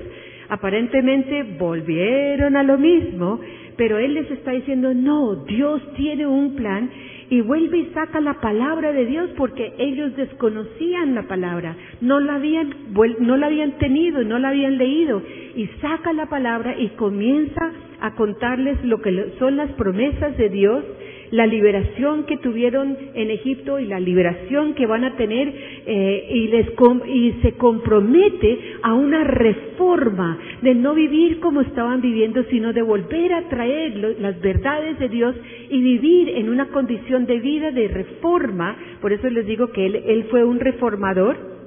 [0.48, 3.40] aparentemente volvieron a lo mismo,
[3.76, 6.90] pero Él les está diciendo, no, Dios tiene un plan
[7.30, 12.36] y vuelve y saca la palabra de Dios porque ellos desconocían la palabra, no la
[12.36, 12.74] habían,
[13.20, 15.22] no la habían tenido, no la habían leído.
[15.54, 20.84] Y saca la palabra y comienza a contarles lo que son las promesas de Dios
[21.30, 25.52] la liberación que tuvieron en Egipto y la liberación que van a tener
[25.86, 26.66] eh, y, les
[27.06, 33.32] y se compromete a una reforma de no vivir como estaban viviendo, sino de volver
[33.32, 35.34] a traer las verdades de Dios
[35.70, 38.76] y vivir en una condición de vida de reforma.
[39.00, 41.58] Por eso les digo que él, él fue un reformador.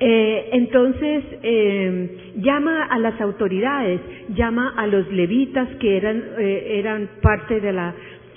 [0.00, 4.00] Eh, entonces eh, llama a las autoridades,
[4.34, 7.94] llama a los levitas que eran, eran parte de la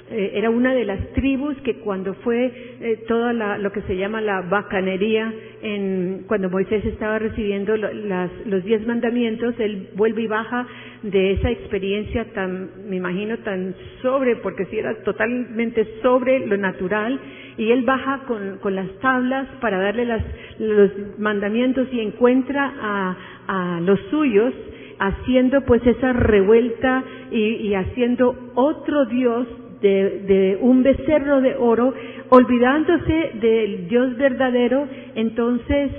[0.09, 2.45] eh, era una de las tribus que cuando fue
[2.79, 8.87] eh, toda lo que se llama la bacanería, en, cuando Moisés estaba recibiendo los diez
[8.87, 10.65] mandamientos, él vuelve y baja
[11.03, 17.19] de esa experiencia tan, me imagino, tan sobre, porque si era totalmente sobre lo natural,
[17.57, 20.23] y él baja con, con las tablas para darle las,
[20.57, 23.17] los mandamientos y encuentra a,
[23.47, 24.53] a los suyos
[24.99, 29.47] haciendo pues esa revuelta y haciendo otro Dios
[29.81, 31.93] de, un becerro de oro,
[32.29, 35.91] olvidándose del Dios verdadero, entonces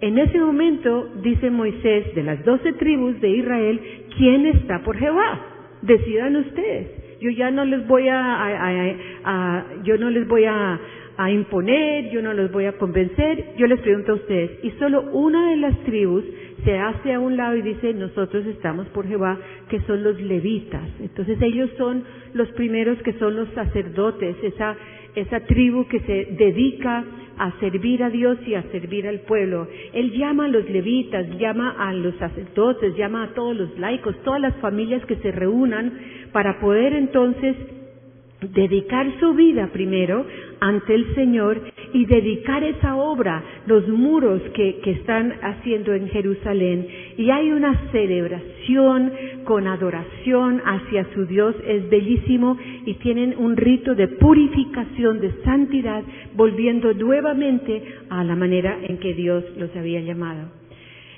[0.00, 3.80] en ese momento dice Moisés de las doce tribus de Israel,
[4.16, 5.40] ¿quién está por Jehová?
[5.82, 7.18] Decidan ustedes.
[7.20, 10.80] Yo ya no les voy a, yo no les voy a,
[11.16, 14.62] a imponer, yo no los voy a convencer, yo les pregunto a ustedes.
[14.62, 16.24] Y solo una de las tribus
[16.64, 20.88] se hace a un lado y dice, nosotros estamos por Jehová, que son los levitas.
[21.00, 24.76] Entonces ellos son los primeros que son los sacerdotes, esa,
[25.14, 27.04] esa tribu que se dedica
[27.38, 29.68] a servir a Dios y a servir al pueblo.
[29.92, 34.40] Él llama a los levitas, llama a los sacerdotes, llama a todos los laicos, todas
[34.40, 35.92] las familias que se reúnan
[36.32, 37.56] para poder entonces
[38.40, 40.24] dedicar su vida primero
[40.60, 41.60] ante el Señor
[41.92, 46.86] y dedicar esa obra, los muros que, que, están haciendo en Jerusalén.
[47.16, 49.12] Y hay una celebración
[49.44, 56.02] con adoración hacia su Dios, es bellísimo y tienen un rito de purificación, de santidad,
[56.34, 60.48] volviendo nuevamente a la manera en que Dios los había llamado.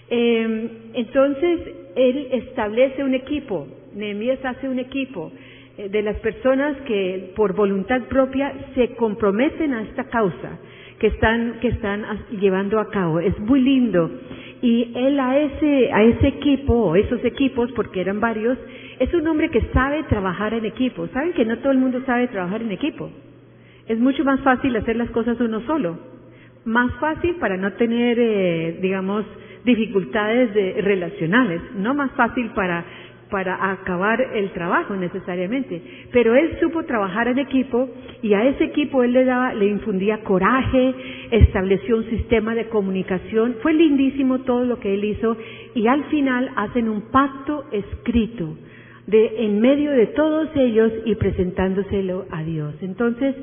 [0.09, 1.61] Eh, entonces,
[1.97, 5.33] él establece un equipo, Nehemías hace un equipo
[5.89, 10.59] de las personas que por voluntad propia se comprometen a esta causa
[10.99, 13.21] que están, que están llevando a cabo.
[13.21, 14.11] Es muy lindo.
[14.63, 18.59] Y él a ese, a ese equipo, esos equipos, porque eran varios,
[18.99, 21.09] es un hombre que sabe trabajar en equipo.
[21.09, 23.11] Saben que no todo el mundo sabe trabajar en equipo.
[23.89, 25.99] Es mucho más fácil hacer las cosas uno solo.
[26.67, 29.25] Más fácil para no tener, eh, digamos,
[29.65, 31.63] dificultades de, relacionales.
[31.77, 32.85] No más fácil para
[33.31, 35.81] para acabar el trabajo necesariamente,
[36.13, 37.89] pero él supo trabajar en equipo
[38.23, 40.95] y a ese equipo él le daba, le infundía coraje,
[41.31, 45.37] estableció un sistema de comunicación, fue lindísimo todo lo que él hizo
[45.75, 48.57] y al final hacen un pacto escrito
[49.07, 52.75] de en medio de todos ellos y presentándoselo a Dios.
[52.81, 53.35] Entonces,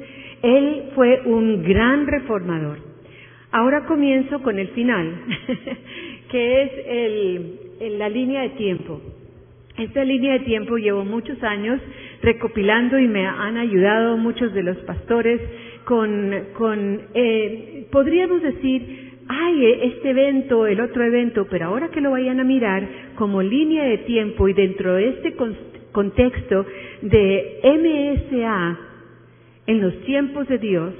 [0.42, 2.78] él fue un gran reformador.
[3.52, 5.14] Ahora comienzo con el final,
[6.32, 9.02] que es el, la línea de tiempo.
[9.78, 11.80] Esta línea de tiempo llevo muchos años
[12.24, 15.40] recopilando y me han ayudado muchos de los pastores
[15.86, 22.10] con, con eh, podríamos decir, ay, este evento, el otro evento, pero ahora que lo
[22.10, 25.36] vayan a mirar como línea de tiempo y dentro de este
[25.92, 26.66] contexto
[27.04, 28.80] de MSA
[29.68, 30.94] en los tiempos de Dios,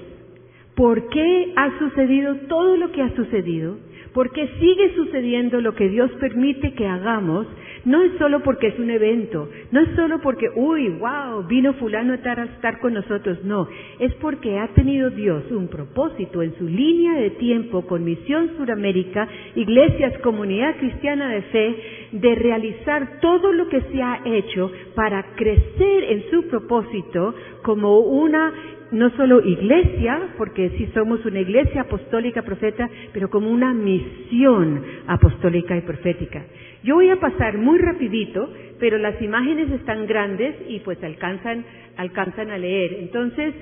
[0.76, 3.80] ¿por qué ha sucedido todo lo que ha sucedido?
[4.14, 7.48] ¿Por qué sigue sucediendo lo que Dios permite que hagamos
[7.88, 12.12] no es solo porque es un evento, no es solo porque, uy, wow, vino fulano
[12.12, 13.68] a estar con nosotros, no,
[14.00, 19.26] es porque ha tenido Dios un propósito en su línea de tiempo con Misión Suramérica,
[19.56, 21.76] Iglesias, Comunidad Cristiana de Fe,
[22.12, 28.52] de realizar todo lo que se ha hecho para crecer en su propósito como una
[28.92, 35.76] no solo iglesia, porque sí somos una iglesia apostólica profeta, pero como una misión apostólica
[35.76, 36.46] y profética.
[36.84, 41.66] Yo voy a pasar muy rapidito, pero las imágenes están grandes y pues alcanzan,
[41.98, 42.98] alcanzan a leer.
[43.00, 43.54] Entonces,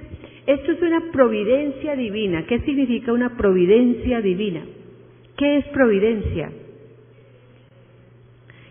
[0.45, 2.45] esto es una providencia divina.
[2.45, 4.61] ¿Qué significa una providencia divina?
[5.37, 6.51] ¿Qué es providencia?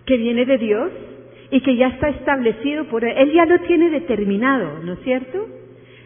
[0.06, 0.90] Que viene de Dios
[1.50, 3.14] y que ya está establecido por Él.
[3.16, 5.46] Él ya lo tiene determinado, ¿no es cierto?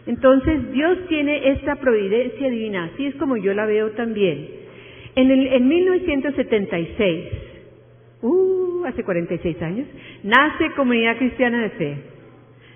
[0.07, 4.49] Entonces Dios tiene esta providencia divina, así es como yo la veo también.
[5.15, 7.25] En, el, en 1976,
[8.23, 9.87] uh, hace 46 años,
[10.23, 11.97] nace Comunidad Cristiana de Fe.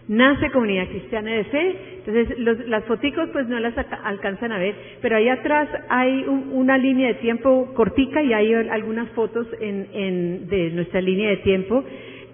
[0.08, 4.74] Nace Comunidad Cristiana de Fe, entonces los, las foticos pues no las alcanzan a ver,
[5.00, 10.48] pero ahí atrás hay una línea de tiempo cortica y hay algunas fotos en, en,
[10.48, 11.84] de nuestra línea de tiempo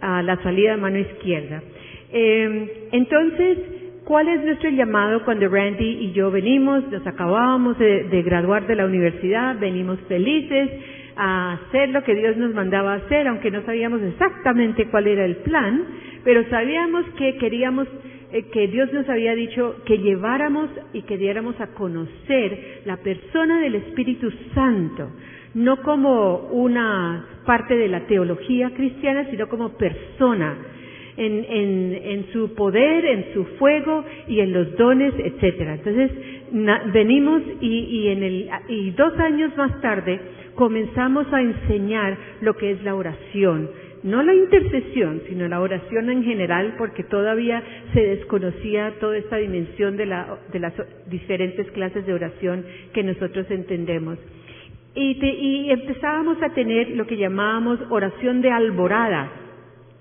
[0.00, 1.62] a la salida de mano izquierda.
[2.10, 3.58] Eh, entonces,
[4.08, 8.86] ¿Cuál es nuestro llamado cuando Randy y yo venimos, nos acabábamos de, graduar de la
[8.86, 10.70] universidad, venimos felices
[11.14, 15.36] a hacer lo que Dios nos mandaba hacer, aunque no sabíamos exactamente cuál era el
[15.36, 15.84] plan,
[16.24, 17.86] pero sabíamos que queríamos,
[18.32, 23.60] eh, que Dios nos había dicho que lleváramos y que diéramos a conocer la persona
[23.60, 25.10] del Espíritu Santo,
[25.52, 30.56] no como una parte de la teología cristiana, sino como persona
[31.18, 35.74] en, en, su poder, en su fuego y en los dones, etcétera.
[35.74, 36.10] Entonces
[36.92, 40.20] venimos y, y, en el, y dos años más tarde
[40.54, 43.70] comenzamos a enseñar lo que es la oración.
[44.04, 49.96] No la intercesión, sino la oración en general, porque todavía se desconocía toda esta dimensión
[49.96, 50.72] de, la, de las
[51.06, 54.18] diferentes clases de oración que nosotros entendemos.
[54.94, 59.47] Y, y empezábamos a tener lo que llamábamos oración de alborada,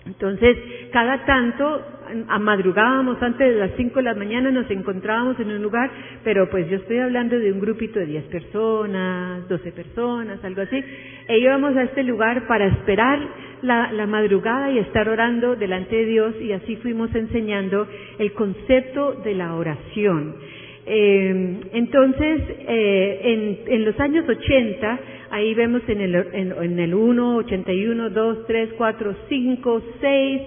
[0.08, 0.58] entonces,
[0.92, 1.82] cada tanto,
[2.30, 5.92] a madrugábamos antes de las 5 de la mañana, nos encontrábamos en un lugar,
[6.24, 10.82] pero pues yo estoy hablando de un grupito de 10 personas, 12 personas, algo así,
[11.28, 13.20] e íbamos a este lugar para esperar
[13.62, 19.14] la, la madrugada y estar orando delante de Dios y así fuimos enseñando el concepto
[19.24, 20.36] de la oración.
[20.90, 23.20] Eh, entonces, eh,
[23.66, 25.00] en, en, los años 80,
[25.32, 30.42] ahí vemos en el, en, el 1, 81, 2, 3, 4, 5, 6,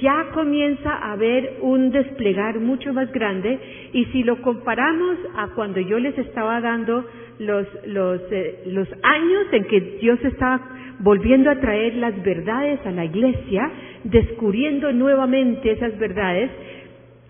[0.00, 3.58] ya comienza a haber un desplegar mucho más grande
[3.92, 7.04] y si lo comparamos a cuando yo les estaba dando
[7.38, 12.90] los, los, eh, los años en que Dios estaba volviendo a traer las verdades a
[12.90, 13.70] la iglesia,
[14.04, 16.50] descubriendo nuevamente esas verdades,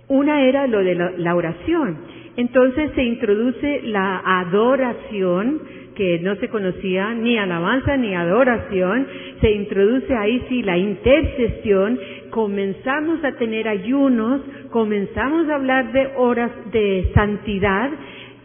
[0.09, 1.99] Una era lo de la, oración.
[2.37, 5.61] Entonces se introduce la adoración,
[5.97, 9.07] que no se conocía ni alabanza ni adoración,
[9.41, 11.99] se introduce ahí sí la intercesión,
[12.31, 17.91] comenzamos a tener ayunos, comenzamos a hablar de horas de santidad,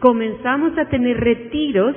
[0.00, 1.94] comenzamos a tener retiros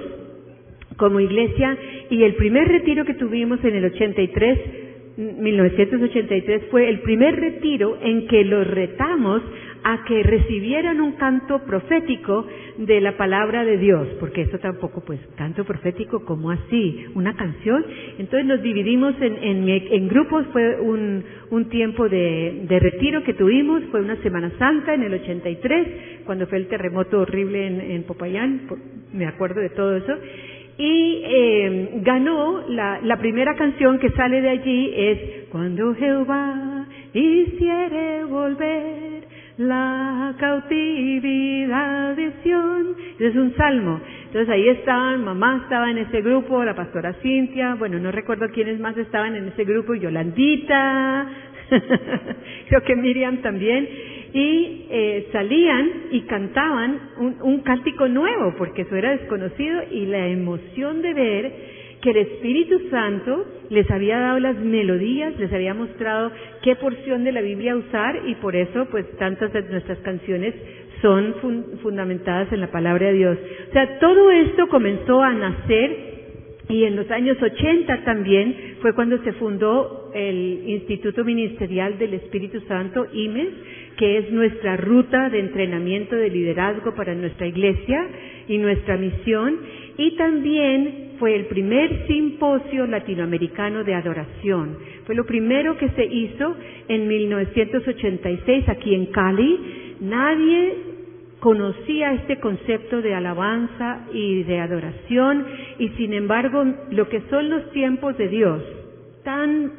[0.97, 1.78] como iglesia
[2.10, 4.85] y el primer retiro que tuvimos en el 83
[5.18, 9.41] 1983 fue el primer retiro en que los retamos
[9.84, 12.47] a que recibieran un canto profético
[12.78, 17.05] de la palabra de Dios, porque eso tampoco, pues, canto profético, como así?
[17.13, 17.86] Una canción.
[18.18, 23.84] Entonces nos dividimos en, en, grupos, fue un, un tiempo de, de, retiro que tuvimos,
[23.91, 25.88] fue una Semana Santa en el 83,
[26.26, 28.61] cuando fue el terremoto horrible en, en Popayán,
[29.13, 30.13] me acuerdo de todo eso
[30.78, 35.19] y eh, ganó la, la, primera canción que sale de allí es
[35.49, 39.23] Cuando Jehová hiciere volver
[39.57, 42.95] la cautividad de Sion.
[43.19, 44.01] Es un salmo.
[44.26, 48.80] Entonces ahí estaban, mamá estaba en ese grupo, la pastora Cintia, bueno, no recuerdo quiénes
[48.80, 51.30] más estaban en ese grupo, Yolandita,
[52.67, 53.88] creo que Miriam también
[54.36, 60.28] y eh, salían y cantaban un, un cántico nuevo, porque eso era desconocido, y la
[60.28, 61.54] emoción de ver
[62.02, 66.34] que el Espíritu Santo les había dado las melodías, les había mostrado
[66.64, 70.54] qué porción de la Biblia usar, y por eso, pues, tantas de nuestras canciones
[71.02, 71.34] son
[71.82, 73.38] fundamentadas en la palabra de Dios.
[73.70, 76.14] O sea, todo esto comenzó a nacer
[76.68, 82.59] y en los años 80 también fue cuando se fundó el Instituto Ministerial del Espíritu
[82.61, 83.49] Santo, IMES,
[83.97, 88.07] que es nuestra ruta de entrenamiento de liderazgo para nuestra iglesia
[88.47, 89.59] y nuestra misión.
[89.97, 94.78] Y también fue el primer simposio latinoamericano de adoración.
[95.05, 96.55] Fue lo primero que se hizo
[96.88, 99.59] en 1986 aquí en Cali.
[100.01, 100.85] Nadie
[101.46, 105.46] conocía este concepto de alabanza y de adoración
[105.78, 108.64] y sin embargo lo que son los tiempos de Dios,
[109.24, 109.72] tan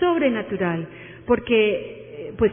[0.00, 0.88] sobrenatural,
[1.24, 2.50] porque pues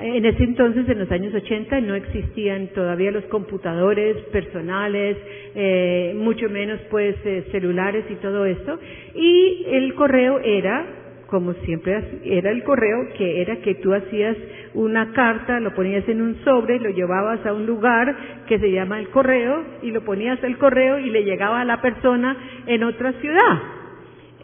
[0.00, 5.18] en ese entonces, en los años 80, no existían todavía los computadores personales,
[5.54, 8.80] eh, mucho menos pues eh, celulares y todo esto,
[9.14, 10.99] y el correo era
[11.30, 14.36] como siempre era el correo, que era que tú hacías
[14.74, 18.98] una carta, lo ponías en un sobre, lo llevabas a un lugar que se llama
[18.98, 23.12] el correo y lo ponías el correo y le llegaba a la persona en otra
[23.14, 23.62] ciudad.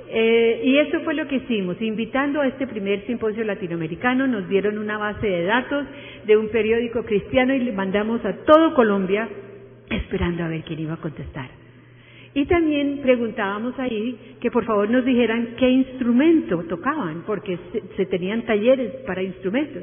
[0.09, 1.82] Eh, y eso fue lo que hicimos.
[1.82, 5.84] Invitando a este primer simposio latinoamericano, nos dieron una base de datos
[6.24, 9.28] de un periódico cristiano y le mandamos a todo Colombia
[9.91, 11.66] esperando a ver quién iba a contestar.
[12.37, 17.59] Y también preguntábamos ahí que por favor nos dijeran qué instrumento tocaban, porque
[17.97, 19.82] se, tenían talleres para instrumentos.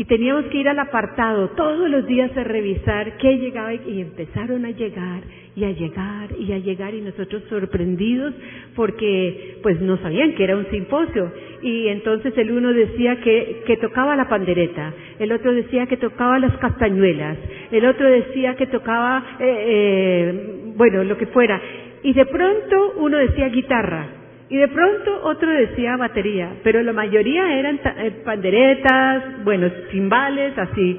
[0.00, 4.64] Y teníamos que ir al apartado todos los días a revisar qué llegaba y empezaron
[4.64, 5.20] a llegar
[5.54, 8.32] y a llegar y a llegar y nosotros sorprendidos
[8.74, 11.30] porque pues no sabían que era un simposio.
[11.60, 16.38] Y entonces el uno decía que, que tocaba la pandereta, el otro decía que tocaba
[16.38, 17.36] las castañuelas,
[17.70, 21.60] el otro decía que tocaba, eh, eh, bueno, lo que fuera,
[22.02, 24.19] y de pronto uno decía guitarra,
[24.50, 30.96] y de pronto otro decía batería, pero la mayoría eran eh, panderetas, bueno, cimbales, así.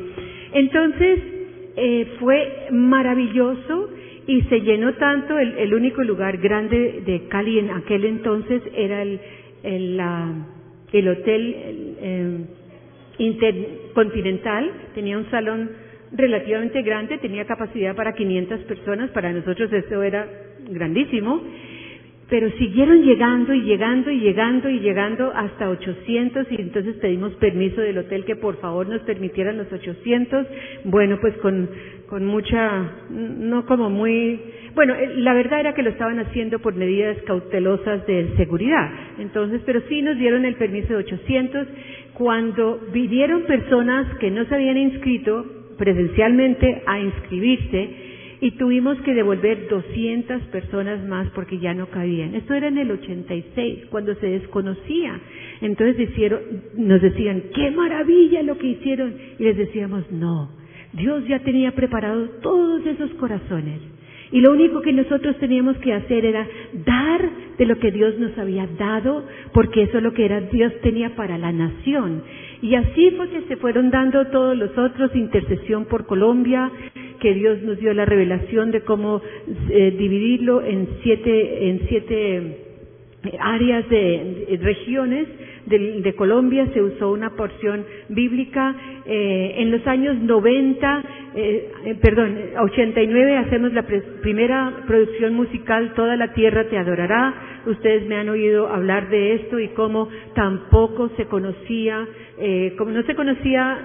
[0.54, 1.20] Entonces,
[1.76, 3.90] eh, fue maravilloso
[4.26, 9.20] y se llenó tanto, el, único lugar grande de Cali en aquel entonces era el,
[9.64, 10.02] el,
[10.94, 11.56] el hotel
[12.00, 12.38] eh,
[13.18, 15.72] intercontinental, tenía un salón
[16.14, 20.26] relativamente grande, tenía capacidad para 500 personas, para nosotros eso era
[20.70, 21.42] grandísimo,
[22.32, 27.82] pero siguieron llegando y llegando y llegando y llegando hasta 800 y entonces pedimos permiso
[27.82, 30.48] del hotel que por favor nos permitieran los 800,
[30.86, 31.70] bueno pues con,
[32.08, 34.40] con mucha, no como muy,
[34.74, 39.62] bueno, eh, la verdad era que lo estaban haciendo por medidas cautelosas de seguridad, entonces,
[39.66, 41.68] pero sí nos dieron el permiso de 800,
[42.14, 45.46] cuando vinieron personas que no se habían inscrito
[45.78, 48.11] presencialmente a inscribirse,
[48.42, 52.34] y tuvimos que devolver 200 personas más porque ya no cabían.
[52.34, 55.20] Esto era en el 86, cuando se desconocía.
[55.62, 56.10] Entonces
[56.76, 59.14] nos decían, qué maravilla lo que hicieron.
[59.38, 60.50] Y les decíamos, no,
[60.94, 63.80] Dios ya tenía preparado todos esos corazones.
[64.32, 66.48] Y lo único que nosotros teníamos que hacer era
[66.86, 67.30] dar
[67.60, 69.24] de lo que Dios nos había dado,
[69.54, 72.24] porque eso es lo que era Dios tenía para la nación.
[72.62, 76.72] Y así fue que se fueron dando todos los otros, intercesión por Colombia,
[77.22, 79.22] que Dios nos dio la revelación de cómo
[79.70, 85.28] eh, dividirlo en siete, en siete eh, áreas de, regiones
[85.66, 88.76] de, Colombia se usó una porción bíblica.
[89.06, 91.04] Eh, en los años 90,
[91.36, 93.86] eh, eh, perdón, 89 hacemos la
[94.22, 97.62] primera producción musical, Toda la tierra te adorará.
[97.66, 102.08] Ustedes me han oído hablar de esto y cómo tampoco se conocía,
[102.78, 103.78] como no se conocía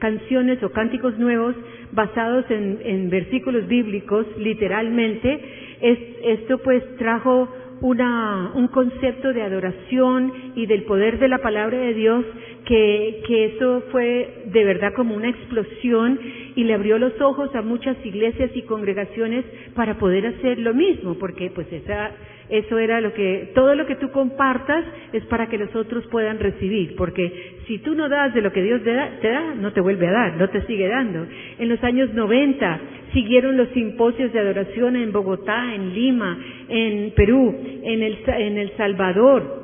[0.00, 1.54] canciones o cánticos nuevos
[1.92, 5.40] basados en, versículos bíblicos, literalmente,
[5.80, 7.48] esto pues trajo
[7.80, 12.24] una, un concepto de adoración y del poder de la palabra de Dios
[12.66, 16.20] que, que eso fue de verdad como una explosión
[16.56, 19.44] y le abrió los ojos a muchas iglesias y congregaciones
[19.74, 22.10] para poder hacer lo mismo, porque pues esa,
[22.50, 26.38] eso era lo que, todo lo que tú compartas es para que los otros puedan
[26.38, 29.72] recibir, porque si tú no das de lo que Dios te da, te da, no
[29.72, 31.24] te vuelve a dar, no te sigue dando.
[31.56, 32.80] En los años 90
[33.12, 36.36] siguieron los simposios de adoración en Bogotá, en Lima,
[36.68, 37.54] en Perú,
[37.84, 39.59] en El, en el Salvador,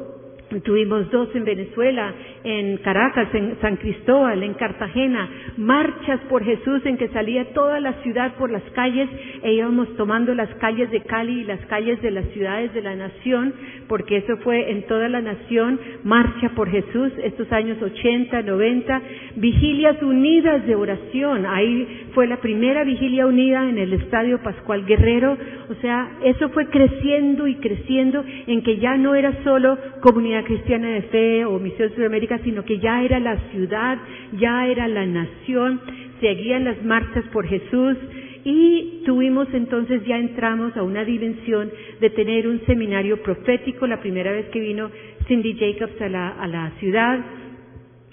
[0.64, 2.12] Tuvimos dos en Venezuela,
[2.44, 7.92] en Caracas, en San Cristóbal, en Cartagena, marchas por Jesús en que salía toda la
[8.02, 9.09] ciudad por las calles
[9.42, 12.94] e íbamos tomando las calles de Cali y las calles de las ciudades de la
[12.94, 13.52] nación,
[13.88, 19.02] porque eso fue en toda la nación, marcha por Jesús, estos años 80, 90,
[19.36, 25.36] vigilias unidas de oración, ahí fue la primera vigilia unida en el Estadio Pascual Guerrero,
[25.68, 30.88] o sea, eso fue creciendo y creciendo en que ya no era solo comunidad cristiana
[30.88, 33.99] de fe o Misión Sudamérica, sino que ya era la ciudad,
[34.38, 35.80] ya era la nación,
[36.20, 37.97] seguían las marchas por Jesús.
[38.44, 41.68] Y tuvimos entonces, ya entramos a una dimensión
[42.01, 44.88] de tener un seminario profético, la primera vez que vino
[45.26, 47.18] Cindy Jacobs a la, a la ciudad,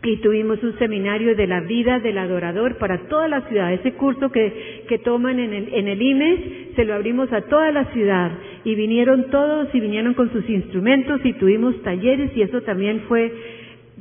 [0.06, 3.72] y tuvimos un seminario de la vida del adorador para toda la ciudad.
[3.72, 6.40] Ese curso que, que toman en el, en el IMES
[6.76, 8.32] se lo abrimos a toda la ciudad
[8.66, 13.32] y vinieron todos y vinieron con sus instrumentos y tuvimos talleres y eso también fue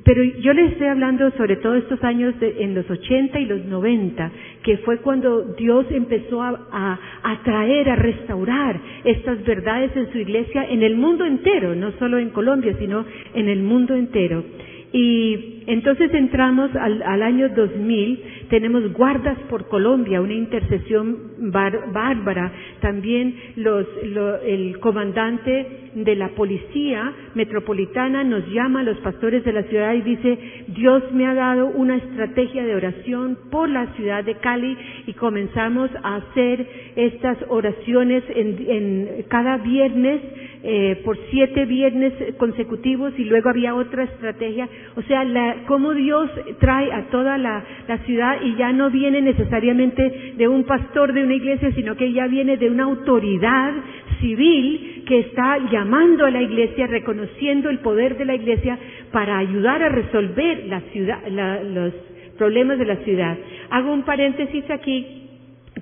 [0.04, 4.32] pero yo les estoy hablando sobre todo estos años en los 80 y los 90,
[4.64, 10.18] que fue cuando Dios empezó a, a, a, traer, a restaurar estas verdades en su
[10.18, 13.04] iglesia en el mundo entero, no solo en Colombia, sino
[13.34, 14.42] en el mundo entero.
[14.92, 22.52] Y entonces entramos al, al, año 2000, tenemos guardas por Colombia, una intercesión bárbara.
[22.80, 23.86] También los,
[24.44, 30.02] el comandante de la policía metropolitana nos llama a los pastores de la ciudad y
[30.02, 30.38] dice,
[30.68, 35.90] Dios me ha dado una estrategia de oración por la ciudad de Cali y comenzamos
[36.02, 40.20] a hacer estas oraciones en, en cada viernes
[40.64, 44.68] eh, por siete viernes consecutivos y luego había otra estrategia.
[44.94, 49.20] O sea, la, cómo Dios trae a toda la, la, ciudad y ya no viene
[49.20, 53.72] necesariamente de un pastor de una iglesia, sino que ya viene de una autoridad
[54.20, 58.78] civil que está llamando a la iglesia, reconociendo el poder de la iglesia
[59.10, 61.18] para ayudar a resolver la ciudad,
[61.64, 61.92] los
[62.38, 63.36] problemas de la ciudad.
[63.70, 65.22] Hago un paréntesis aquí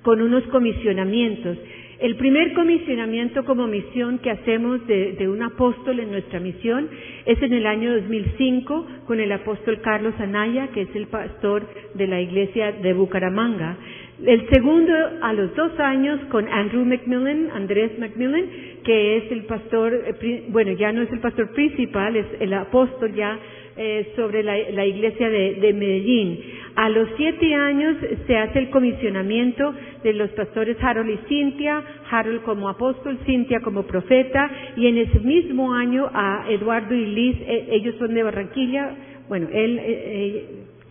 [0.02, 1.56] con unos comisionamientos.
[2.00, 6.88] El primer comisionamiento como misión que hacemos de, un apóstol en nuestra misión
[7.26, 12.06] es en el año 2005 con el apóstol Carlos Anaya, que es el pastor de
[12.06, 13.76] la iglesia de Bucaramanga.
[14.24, 18.46] El segundo, a los dos años, con Andrew Macmillan, Andrés Macmillan,
[18.82, 23.14] que es el pastor, eh, bueno, ya no es el pastor principal, es el apóstol
[23.14, 23.38] ya
[23.82, 26.38] eh, sobre la, iglesia de, Medellín.
[26.76, 29.72] A los siete años se hace el comisionamiento
[30.04, 35.20] de los pastores Harold y Cintia, Harold como apóstol, Cintia como profeta, y en ese
[35.20, 38.96] mismo año a Eduardo y Liz, eh, ellos son de Barranquilla,
[39.30, 40.44] bueno, él, eh,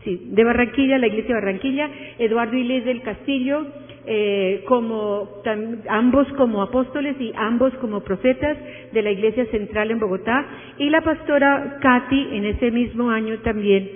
[0.04, 3.68] sí, de Barranquilla, la iglesia de Barranquilla, Eduardo y Liz del Castillo,
[4.06, 5.42] eh, como
[5.90, 8.58] ambos como apóstoles y ambos como profetas
[8.92, 10.46] de la Iglesia Central en Bogotá
[10.78, 13.90] y la pastora Katy en ese mismo año también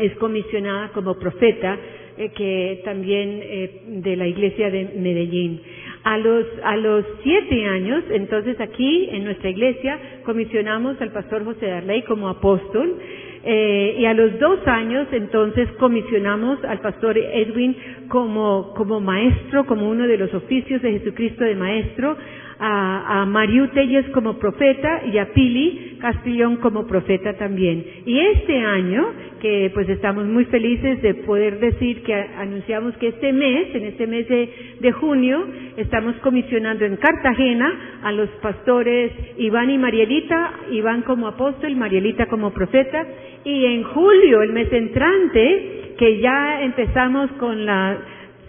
[0.00, 1.78] es comisionada como profeta
[2.18, 5.62] eh, que también eh, de la Iglesia de Medellín.
[6.02, 11.66] A los, a los siete años, entonces aquí en nuestra iglesia comisionamos al pastor José
[11.66, 12.96] Darley como apóstol
[13.42, 17.76] eh, y a los dos años, entonces, comisionamos al pastor Edwin
[18.08, 22.16] como, como maestro, como uno de los oficios de Jesucristo de maestro,
[22.60, 27.84] a, a Mariu Telles como profeta y a Pili Castellón como profeta también.
[28.04, 29.06] Y este año,
[29.40, 34.06] que pues estamos muy felices de poder decir que anunciamos que este mes, en este
[34.06, 35.46] mes de, de junio,
[35.76, 42.50] estamos comisionando en Cartagena a los pastores Iván y Marielita, Iván como apóstol, Marielita como
[42.52, 43.06] profeta,
[43.44, 47.98] y en julio, el mes entrante, que ya empezamos con la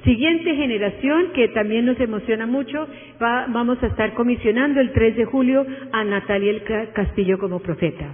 [0.03, 2.87] siguiente generación, que también nos emociona mucho,
[3.19, 6.61] vamos a estar comisionando el 3 de julio a Natalia
[6.93, 8.13] Castillo como profeta.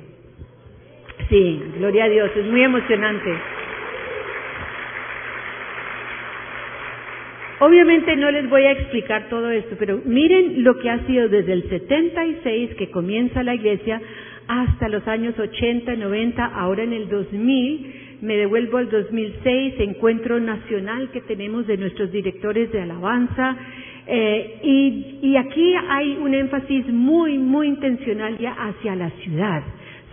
[1.30, 3.34] Sí, gloria a Dios, es muy emocionante.
[7.60, 11.54] Obviamente no les voy a explicar todo esto, pero miren lo que ha sido desde
[11.54, 14.00] el 76 que comienza la iglesia
[14.48, 21.10] hasta los años 80, 90, ahora en el 2000, me devuelvo al 2006, encuentro nacional
[21.12, 23.56] que tenemos de nuestros directores de alabanza,
[24.08, 29.64] eh, y, y aquí hay un énfasis muy, muy intencional ya hacia la ciudad,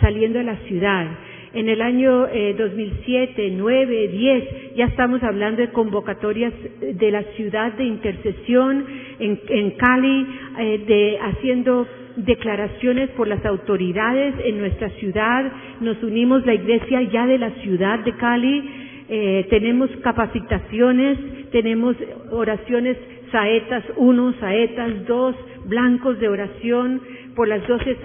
[0.01, 1.07] saliendo a la ciudad.
[1.55, 7.73] En el año eh, 2007, 9, 10, ya estamos hablando de convocatorias de la ciudad
[7.75, 8.85] de intercesión
[9.21, 10.27] en, en Cali,
[10.59, 11.87] eh, de haciendo
[12.17, 15.53] declaraciones por las autoridades en nuestra ciudad.
[15.81, 18.71] Nos unimos la iglesia ya de la ciudad de Cali.
[19.09, 21.19] Eh, tenemos capacitaciones,
[21.53, 21.95] tenemos
[22.33, 22.97] oraciones
[23.31, 25.37] saetas 1, saetas 2,
[25.67, 27.01] blancos de oración
[27.35, 27.97] por las 12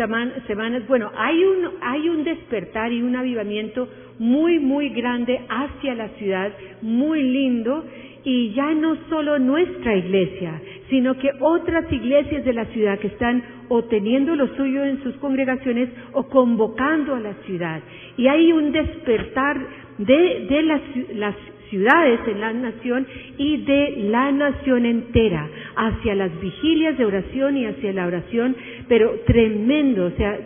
[0.47, 0.87] semanas.
[0.87, 3.87] Bueno, hay un, hay un despertar y un avivamiento
[4.19, 6.51] muy, muy grande hacia la ciudad,
[6.81, 7.85] muy lindo,
[8.23, 13.43] y ya no solo nuestra iglesia, sino que otras iglesias de la ciudad que están
[13.69, 17.81] o teniendo lo suyo en sus congregaciones o convocando a la ciudad.
[18.17, 19.57] Y hay un despertar
[19.99, 20.81] de, de las,
[21.15, 21.35] las
[21.69, 23.05] ciudades en la nación
[23.37, 28.55] y de la nación entera hacia las vigilias de oración y hacia la oración,
[28.87, 30.37] pero tremendo, o sea,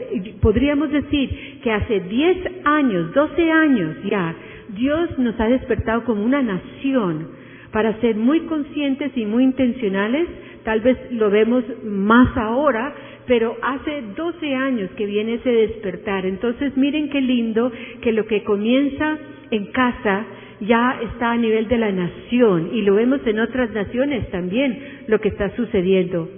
[0.42, 4.36] podríamos decir que hace 10 años, 12 años ya,
[4.76, 7.28] Dios nos ha despertado como una nación
[7.72, 10.28] para ser muy conscientes y muy intencionales,
[10.64, 12.94] tal vez lo vemos más ahora,
[13.26, 16.26] pero hace 12 años que viene ese despertar.
[16.26, 17.72] Entonces miren qué lindo
[18.02, 19.18] que lo que comienza
[19.50, 20.26] en casa
[20.66, 25.20] ya está a nivel de la nación y lo vemos en otras naciones también lo
[25.20, 26.30] que está sucediendo.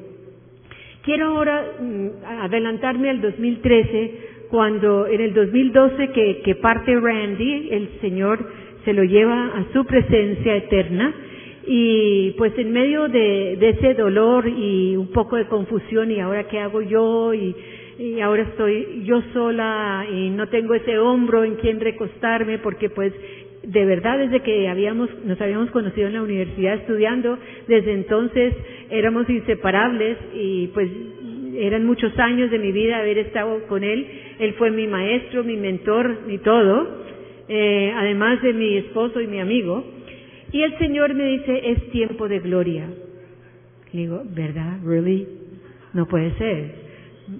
[1.03, 2.07] Quiero ahora mm,
[2.43, 8.39] adelantarme al 2013 cuando en el 2012 que, que parte Randy, el Señor
[8.83, 11.13] se lo lleva a su presencia eterna
[11.67, 16.59] y pues en medio de, ese dolor y un poco de confusión y ahora qué
[16.59, 17.55] hago yo y,
[17.97, 23.13] y ahora estoy yo sola y no tengo ese hombro en quien recostarme porque pues
[23.67, 27.37] de verdad desde que habíamos, nos habíamos conocido en la universidad estudiando,
[27.67, 28.53] desde entonces
[28.89, 30.89] éramos inseparables y pues
[31.57, 34.07] eran muchos años de mi vida haber estado con él.
[34.39, 37.05] Él fue mi maestro, mi mentor, mi todo,
[37.47, 39.83] eh, además de mi esposo y mi amigo.
[40.51, 42.87] Y el Señor me dice, es tiempo de gloria.
[43.91, 44.79] Le digo, ¿verdad?
[44.83, 45.27] ¿Really?
[45.93, 46.84] No puede ser.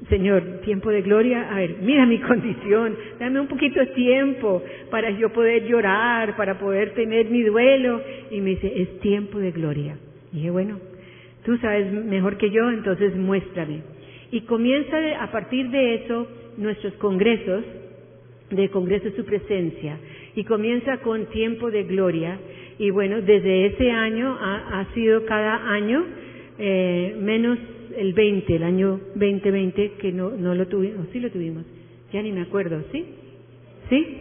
[0.10, 5.12] Señor, tiempo de gloria, a ver, mira mi condición, dame un poquito de tiempo para
[5.12, 8.02] yo poder llorar, para poder tener mi duelo.
[8.32, 9.98] Y me dice, es tiempo de gloria.
[10.34, 10.80] Y dije, bueno,
[11.44, 13.82] tú sabes mejor que yo, entonces muéstrame.
[14.32, 16.28] Y comienza a partir de eso
[16.58, 17.64] nuestros congresos,
[18.50, 19.98] de Congreso su presencia,
[20.36, 22.40] y comienza con tiempo de gloria.
[22.80, 26.06] Y bueno, desde ese año ha, ha sido cada año
[26.58, 27.60] eh, menos
[27.98, 31.66] el 20, el año 2020, que no, no lo tuvimos, sí lo tuvimos,
[32.12, 33.06] ya ni me acuerdo, ¿sí?
[33.90, 34.18] ¿Sí?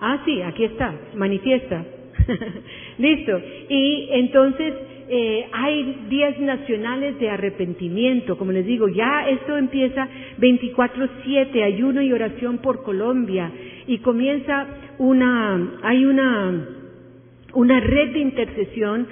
[0.00, 1.84] Ah, sí, aquí está, manifiesta.
[2.98, 3.40] Listo.
[3.68, 4.74] Y entonces
[5.08, 10.08] eh, hay días nacionales de arrepentimiento, como les digo, ya esto empieza
[10.38, 13.50] 24/7, ayuno y oración por Colombia,
[13.86, 14.66] y comienza
[14.98, 16.68] una, hay una,
[17.54, 19.06] una red de intercesión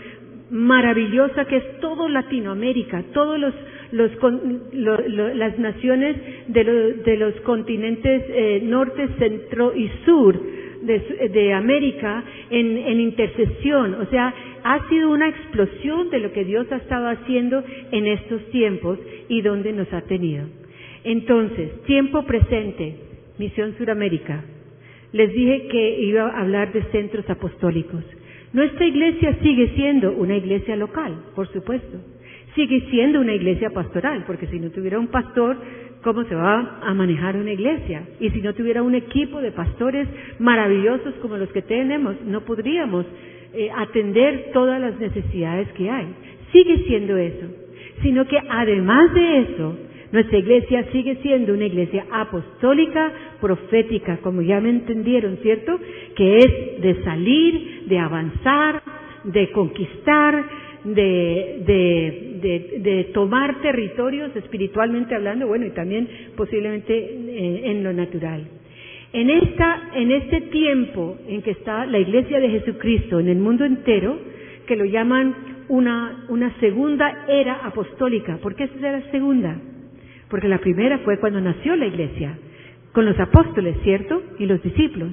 [0.55, 3.55] maravillosa que es todo Latinoamérica, todos los,
[3.91, 10.41] las naciones de, los continentes eh, norte, centro y sur
[10.83, 13.95] de, América en, en, intercesión.
[13.95, 14.33] O sea,
[14.63, 19.43] ha sido una explosión de lo que Dios ha estado haciendo en estos tiempos y
[19.43, 20.47] donde nos ha tenido.
[21.03, 22.95] Entonces, tiempo presente,
[23.39, 24.45] Misión Suramérica.
[25.11, 28.05] Les dije que iba a hablar de centros apostólicos.
[28.55, 31.99] Nuestra iglesia sigue siendo una iglesia local, por supuesto.
[32.55, 35.57] Sigue siendo una iglesia pastoral, porque si no tuviera un pastor,
[36.05, 38.05] ¿cómo se va a manejar una iglesia?
[38.21, 40.07] Y si no tuviera un equipo de pastores
[40.39, 43.05] maravillosos como los que tenemos, no podríamos
[43.55, 46.07] eh, atender todas las necesidades que hay.
[46.53, 47.47] Sigue siendo eso.
[48.03, 49.77] Sino que además de eso,
[50.15, 55.77] nuestra iglesia sigue siendo una iglesia apostólica, profética, como ya me entendieron, ¿cierto?
[56.15, 58.81] Que es de salir, de avanzar,
[59.25, 60.45] de conquistar,
[60.85, 68.45] de, de, de, tomar territorios espiritualmente hablando, bueno, y también posiblemente eh, en lo natural.
[69.12, 73.65] En, esta, en este tiempo en que está la iglesia de Jesucristo en el mundo
[73.65, 74.17] entero,
[74.65, 75.35] que lo llaman
[75.67, 78.37] una, una segunda era apostólica.
[78.37, 79.59] ¿Por qué es la segunda?
[80.35, 82.37] Porque la primera fue cuando nació la iglesia,
[82.91, 84.20] con los apóstoles, ¿cierto?
[84.37, 85.11] y los discípulos.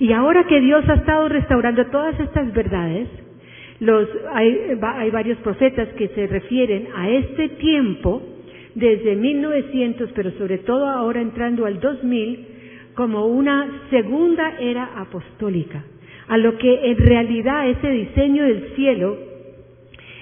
[0.00, 3.06] Y ahora que Dios ha estado restaurando todas estas verdades,
[3.80, 8.22] los, hay, hay varios profetas que se refieren a este tiempo,
[8.74, 12.46] desde 1900, pero sobre todo ahora entrando al 2000,
[12.94, 15.84] como una segunda era apostólica,
[16.26, 19.18] a lo que en realidad ese diseño del cielo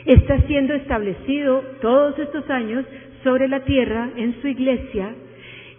[0.04, 2.84] está siendo establecido todos estos años
[3.22, 5.14] sobre la tierra en su iglesia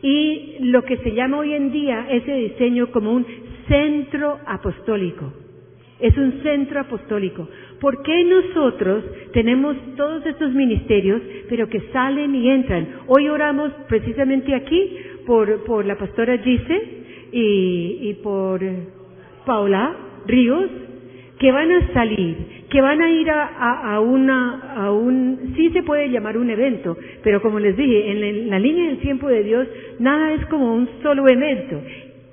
[0.02, 3.26] y lo que se llama hoy en día ese diseño como un
[3.68, 5.32] centro apostólico.
[6.00, 7.48] Es un centro apostólico.
[7.80, 12.88] ¿Por qué nosotros tenemos todos estos ministerios, pero que salen y entran?
[13.08, 16.82] Hoy oramos precisamente aquí por, por la pastora Gise
[17.32, 18.62] y, y por
[19.46, 20.70] Paula Ríos,
[21.44, 22.38] que van a salir,
[22.70, 26.96] que van a ir a, a, una, a un, sí se puede llamar un evento,
[27.22, 29.68] pero como les dije, en la línea del tiempo de Dios,
[30.00, 31.82] nada es como un solo evento.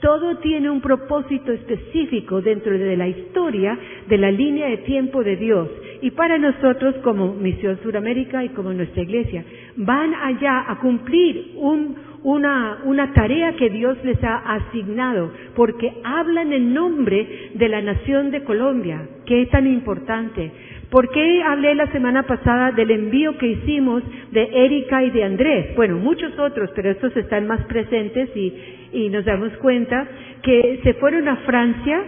[0.01, 3.79] Todo tiene un propósito específico dentro de la historia
[4.09, 5.69] de la línea de tiempo de Dios.
[6.01, 9.45] Y para nosotros como Misión Suramérica y como nuestra iglesia,
[9.77, 11.53] van allá a cumplir
[12.23, 18.31] una, una tarea que Dios les ha asignado, porque hablan en nombre de la nación
[18.31, 20.51] de Colombia, que es tan importante.
[20.91, 25.77] ¿Por qué hablé la semana pasada del envío que hicimos de Erika y de Andrés?
[25.77, 30.07] Bueno, muchos otros, pero estos están más presentes y, y nos damos cuenta
[30.43, 32.03] que se fueron a Francia,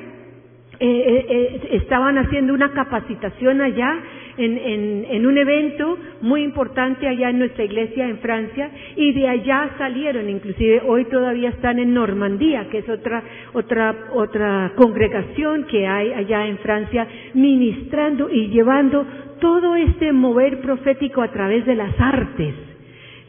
[0.80, 4.00] eh, eh, eh, estaban haciendo una capacitación allá
[4.36, 9.28] en, en, en, un evento muy importante allá en nuestra iglesia en Francia y de
[9.28, 13.22] allá salieron, inclusive hoy todavía están en Normandía, que es otra,
[13.52, 19.06] otra, otra congregación que hay allá en Francia, ministrando y llevando
[19.40, 22.71] todo este mover profético a través de las artes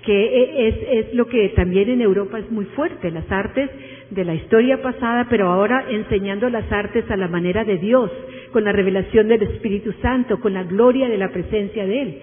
[0.03, 0.75] que es,
[1.07, 3.69] es lo que también en Europa es muy fuerte, las artes
[4.09, 8.11] de la historia pasada, pero ahora enseñando las artes a la manera de Dios,
[8.51, 12.17] con la revelación del Espíritu Santo, con la gloria de la presencia de Él.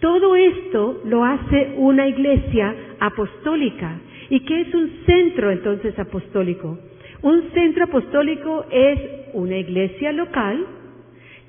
[0.00, 4.00] Todo esto lo hace una iglesia apostólica.
[4.30, 6.78] ¿Y qué es un centro entonces apostólico?
[7.22, 8.98] Un centro apostólico es
[9.34, 10.64] una iglesia local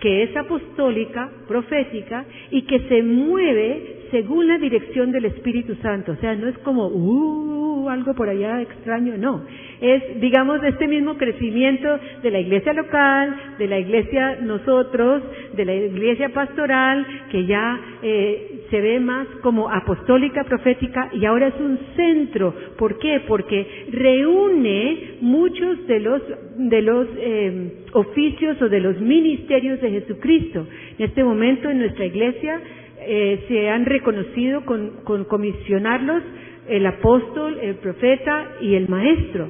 [0.01, 6.11] que es apostólica, profética y que se mueve según la dirección del Espíritu Santo.
[6.11, 9.43] O sea, no es como, uh, algo por allá extraño, no.
[9.79, 15.73] Es, digamos, este mismo crecimiento de la iglesia local, de la iglesia nosotros, de la
[15.73, 21.79] iglesia pastoral, que ya eh, se ve más como apostólica, profética, y ahora es un
[21.95, 22.53] centro.
[22.77, 23.21] ¿Por qué?
[23.27, 26.21] Porque reúne muchos de los,
[26.57, 30.67] de los eh, oficios o de los ministerios de Jesucristo.
[30.97, 32.61] En este momento en nuestra iglesia
[33.01, 36.23] eh, se han reconocido con, con comisionarlos
[36.67, 39.49] el apóstol, el profeta y el maestro.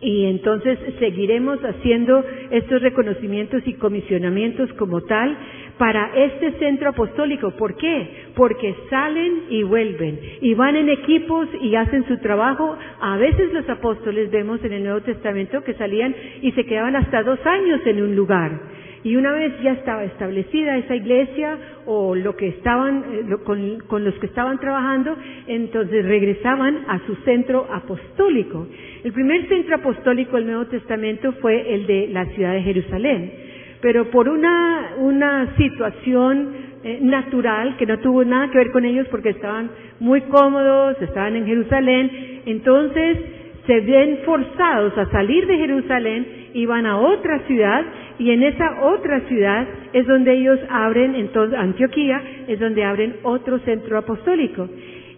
[0.00, 5.36] Y entonces seguiremos haciendo estos reconocimientos y comisionamientos como tal
[5.78, 7.52] para este centro apostólico.
[7.52, 8.08] ¿Por qué?
[8.34, 12.76] Porque salen y vuelven y van en equipos y hacen su trabajo.
[13.00, 17.22] A veces los apóstoles vemos en el Nuevo Testamento que salían y se quedaban hasta
[17.22, 18.60] dos años en un lugar.
[19.04, 24.04] Y una vez ya estaba establecida esa iglesia o lo que estaban, eh, con, con,
[24.04, 25.16] los que estaban trabajando,
[25.48, 28.68] entonces regresaban a su centro apostólico.
[29.02, 33.32] El primer centro apostólico del Nuevo Testamento fue el de la ciudad de Jerusalén,
[33.80, 39.08] pero por una, una situación eh, natural que no tuvo nada que ver con ellos
[39.10, 43.18] porque estaban muy cómodos, estaban en Jerusalén, entonces
[43.66, 47.84] se ven forzados a salir de Jerusalén y van a otra ciudad
[48.22, 53.58] y en esa otra ciudad es donde ellos abren, entonces Antioquía es donde abren otro
[53.60, 54.68] centro apostólico.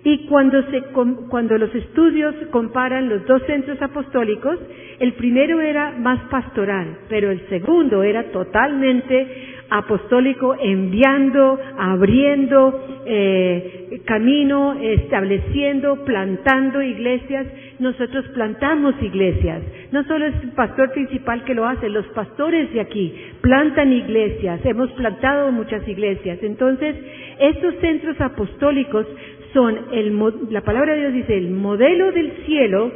[0.04, 0.80] Y cuando, se,
[1.28, 4.58] cuando los estudios comparan los dos centros apostólicos,
[5.00, 14.74] el primero era más pastoral, pero el segundo era totalmente apostólico, enviando, abriendo eh, camino,
[14.80, 17.46] estableciendo, plantando iglesias.
[17.78, 19.62] Nosotros plantamos iglesias.
[19.90, 24.60] No solo es el pastor principal que lo hace, los pastores de aquí plantan iglesias.
[24.64, 26.38] Hemos plantado muchas iglesias.
[26.42, 26.96] Entonces,
[27.40, 29.06] estos centros apostólicos
[29.52, 30.16] son, el,
[30.50, 32.92] la palabra de Dios dice, el modelo del cielo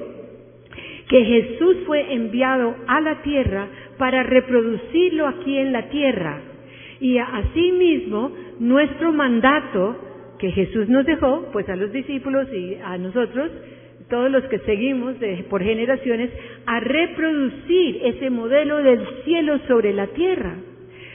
[1.08, 6.40] que Jesús fue enviado a la tierra para reproducirlo aquí en la tierra.
[7.01, 9.96] Y asimismo, nuestro mandato
[10.38, 13.51] que Jesús nos dejó, pues a los discípulos y a nosotros,
[14.09, 15.16] todos los que seguimos
[15.51, 16.30] por generaciones,
[16.66, 20.55] a reproducir ese modelo del cielo sobre la tierra.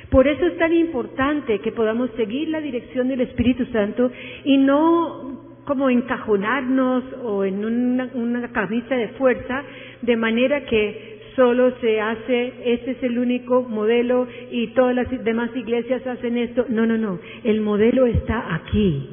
[0.10, 4.12] Por eso es tan importante que podamos seguir la dirección del Espíritu Santo
[4.44, 9.64] y no como encajonarnos o en una, una camisa de fuerza,
[10.02, 15.50] de manera que solo se hace, este es el único modelo y todas las demás
[15.56, 16.66] iglesias hacen esto.
[16.70, 17.20] No, no, no.
[17.44, 19.10] El modelo está aquí,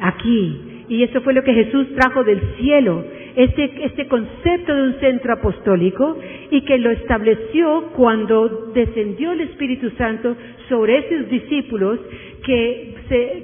[0.00, 0.75] aquí.
[0.88, 5.32] Y eso fue lo que Jesús trajo del cielo, este, este concepto de un centro
[5.34, 6.18] apostólico
[6.50, 10.36] y que lo estableció cuando descendió el Espíritu Santo
[10.68, 11.98] sobre esos discípulos
[12.44, 12.94] que,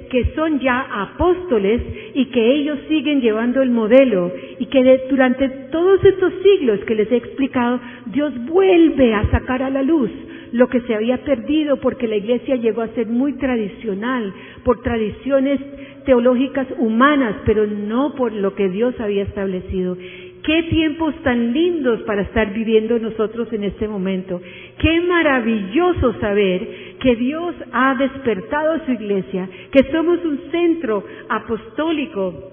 [0.09, 1.81] que son ya apóstoles
[2.13, 7.11] y que ellos siguen llevando el modelo y que durante todos estos siglos que les
[7.11, 10.09] he explicado, Dios vuelve a sacar a la luz
[10.53, 14.33] lo que se había perdido porque la iglesia llegó a ser muy tradicional,
[14.63, 15.59] por tradiciones
[16.05, 19.97] teológicas humanas, pero no por lo que Dios había establecido.
[20.43, 24.41] Qué tiempos tan lindos para estar viviendo nosotros en este momento.
[24.77, 32.51] Qué maravilloso saber que Dios ha despertado a su iglesia, que somos un centro apostólico,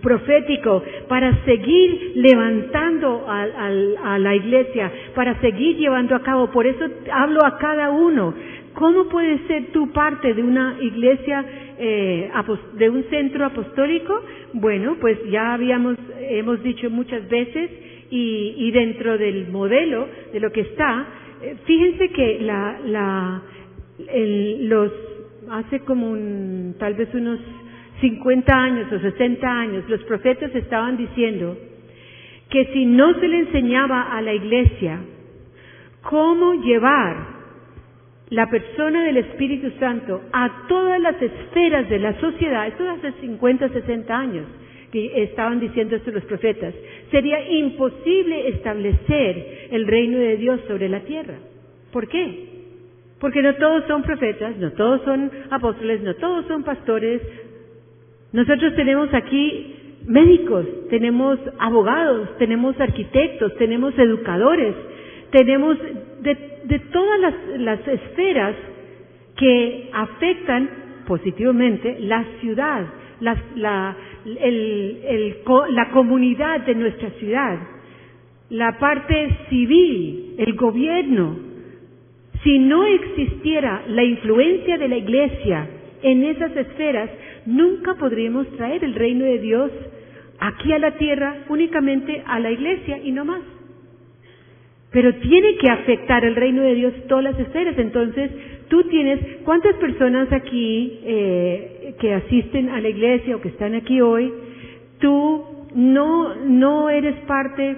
[0.00, 6.52] profético, para seguir levantando a, la iglesia, para seguir llevando a cabo.
[6.52, 8.32] Por eso hablo a cada uno.
[8.74, 11.44] ¿Cómo puedes ser tú parte de una iglesia,
[11.78, 12.30] eh,
[12.74, 14.20] de un centro apostólico?
[14.52, 17.70] Bueno, pues ya habíamos, hemos dicho muchas veces
[18.10, 21.06] y, dentro del modelo de lo que está,
[21.42, 23.42] eh, fíjense que la, la,
[24.60, 24.92] los,
[25.50, 27.38] hace como un, tal vez unos
[28.00, 31.56] 50 años o 60 años, los profetas estaban diciendo
[32.50, 35.00] que si no se le enseñaba a la iglesia
[36.02, 37.33] cómo llevar
[38.34, 43.68] la persona del Espíritu Santo a todas las esferas de la sociedad, esto hace 50,
[43.68, 44.46] 60 años
[44.90, 46.74] que estaban diciendo esto los profetas,
[47.12, 51.34] sería imposible establecer el reino de Dios sobre la tierra.
[51.92, 52.48] ¿Por qué?
[53.20, 57.22] Porque no todos son profetas, no todos son apóstoles, no todos son pastores.
[58.32, 59.76] Nosotros tenemos aquí
[60.06, 64.74] médicos, tenemos abogados, tenemos arquitectos, tenemos educadores,
[65.30, 65.78] tenemos
[66.24, 68.56] de, todas las, esferas
[69.36, 70.70] que afectan
[71.06, 72.86] positivamente la ciudad,
[73.20, 77.58] la, la comunidad de nuestra ciudad,
[78.50, 81.36] la parte civil, el gobierno.
[82.42, 85.68] Si no existiera la influencia de la iglesia
[86.02, 87.10] en esas esferas,
[87.46, 89.70] nunca podríamos traer el reino de Dios
[90.38, 93.53] aquí a la tierra únicamente a la iglesia y no más.
[94.94, 97.76] Pero tiene que afectar el reino de Dios todas las esferas.
[97.78, 98.30] Entonces,
[98.68, 104.00] tú tienes, ¿cuántas personas aquí eh, que asisten a la iglesia o que están aquí
[104.00, 104.32] hoy,
[105.00, 107.76] tú no, no eres parte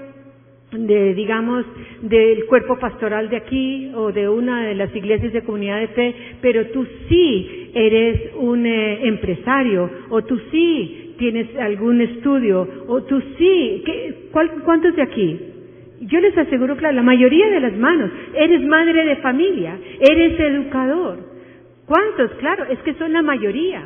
[0.73, 1.65] de, digamos,
[2.03, 6.15] del cuerpo pastoral de aquí o de una de las iglesias de comunidad de fe,
[6.43, 13.23] pero tú sí eres un eh, empresario o tú sí tienes algún estudio o tú
[13.39, 14.15] sí, ¿qué,
[14.65, 15.41] ¿cuántos de aquí?
[16.01, 21.19] Yo les aseguro, claro, la mayoría de las manos, eres madre de familia, eres educador.
[21.87, 22.31] ¿Cuántos?
[22.39, 23.83] Claro, es que son la mayoría.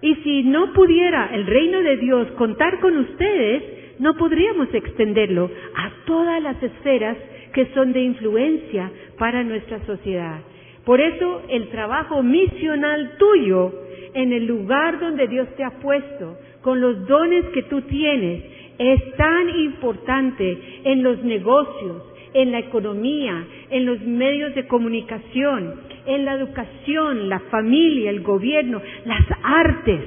[0.00, 3.62] Y si no pudiera el reino de Dios contar con ustedes,
[3.98, 7.16] no podríamos extenderlo a todas las esferas
[7.52, 10.40] que son de influencia para nuestra sociedad.
[10.84, 13.72] Por eso el trabajo misional tuyo
[14.12, 18.42] en el lugar donde Dios te ha puesto, con los dones que tú tienes,
[18.78, 22.02] es tan importante en los negocios,
[22.32, 25.74] en la economía, en los medios de comunicación,
[26.06, 30.00] en la educación, la familia, el gobierno, las artes,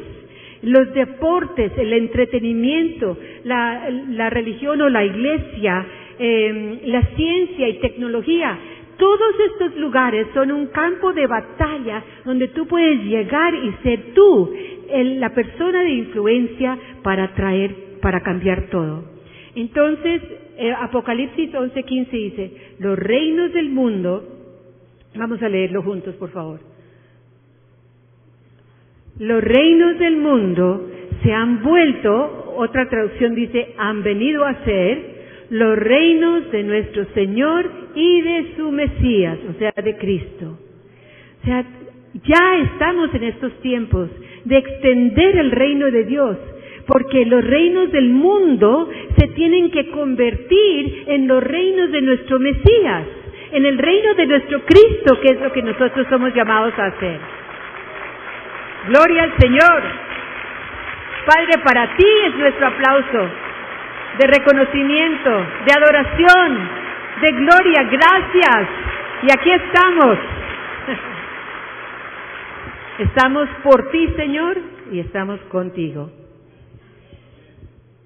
[0.62, 5.86] los deportes, el entretenimiento, la, religión o la iglesia,
[6.20, 8.58] em, la ciencia y tecnología.
[8.98, 14.52] Todos estos lugares son un campo de batalla donde tú puedes llegar y ser tú
[14.90, 19.04] la persona de influencia para traer para cambiar todo.
[19.56, 20.22] Entonces,
[20.58, 24.24] eh, Apocalipsis 11:15 dice, los reinos del mundo,
[25.16, 26.60] vamos a leerlo juntos, por favor.
[29.20, 30.90] Los reinos del mundo
[31.24, 35.18] se han vuelto, otra traducción dice, han venido a ser
[35.50, 40.60] los reinos de nuestro Señor y de su Mesías, o sea, de Cristo.
[41.42, 41.66] O sea,
[42.26, 44.10] ya estamos en estos tiempos
[44.46, 46.38] de extender el reino de Dios
[46.88, 53.04] porque los reinos del mundo se tienen que convertir en los reinos de nuestro Mesías,
[53.52, 57.20] en el reino de nuestro Cristo, que es lo que nosotros somos llamados a hacer.
[58.88, 59.84] Gloria al Señor.
[61.26, 63.30] Padre, para ti es nuestro aplauso
[64.18, 65.30] de reconocimiento,
[65.66, 66.70] de adoración,
[67.22, 67.84] de gloria.
[67.84, 68.68] Gracias.
[69.24, 70.18] Y aquí estamos.
[73.00, 74.58] Estamos por ti, Señor,
[74.92, 76.10] y estamos contigo.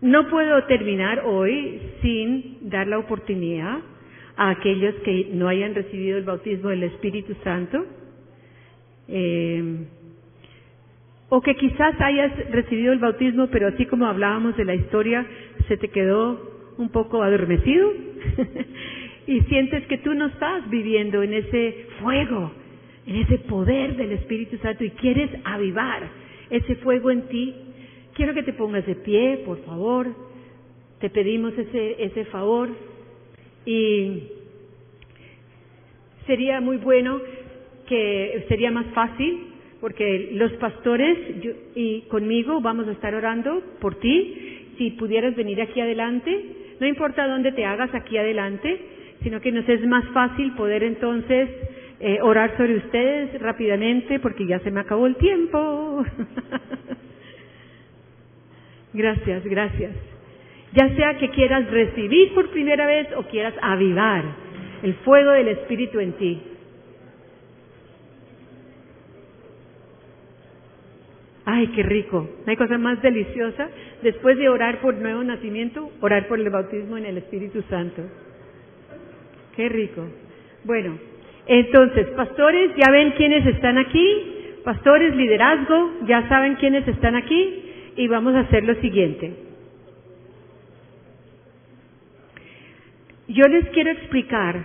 [0.02, 3.80] No puedo terminar hoy sin dar la oportunidad
[4.36, 7.86] a aquellos que no hayan recibido el bautismo del Espíritu Santo,
[9.08, 9.86] eh,
[11.30, 15.26] o que quizás hayas recibido el bautismo, pero así como hablábamos de la historia,
[15.68, 17.93] se te quedó un poco adormecido
[19.28, 22.52] y sientes que tú no estás viviendo en ese fuego,
[23.06, 26.10] en ese poder del Espíritu Santo y quieres avivar
[26.49, 27.56] ese fuego en ti.
[28.22, 30.05] Quiero que te pongas de pie, por favor.
[30.99, 32.69] Te pedimos ese, ese favor.
[33.65, 34.26] Y
[36.28, 37.19] sería muy bueno
[37.88, 39.47] que sería más fácil
[39.82, 41.17] porque los pastores
[41.74, 44.67] y conmigo vamos a estar orando por ti.
[44.78, 48.82] Si pudieras venir aquí adelante, no importa dónde te hagas aquí adelante,
[49.24, 51.49] sino que nos es más fácil poder entonces
[51.99, 56.05] eh, orar sobre ustedes rápidamente porque ya se me acabó el tiempo.
[58.94, 59.92] gracias, gracias.
[60.74, 64.24] Ya sea que quieras recibir por primera vez o quieras avivar
[64.84, 66.42] el fuego del Espíritu en ti.
[71.46, 72.30] Ay, qué rico.
[72.46, 73.70] No hay cosa más deliciosa
[74.02, 78.04] después de orar por nuevo nacimiento, orar por el bautismo en el Espíritu Santo.
[79.56, 80.06] Qué rico.
[80.64, 80.98] Bueno,
[81.48, 84.38] entonces, pastores, ya ven quiénes están aquí.
[84.64, 87.70] Pastores, liderazgo, ya saben quiénes están aquí.
[87.96, 89.34] Y vamos a hacer lo siguiente.
[93.28, 94.64] Yo les quiero explicar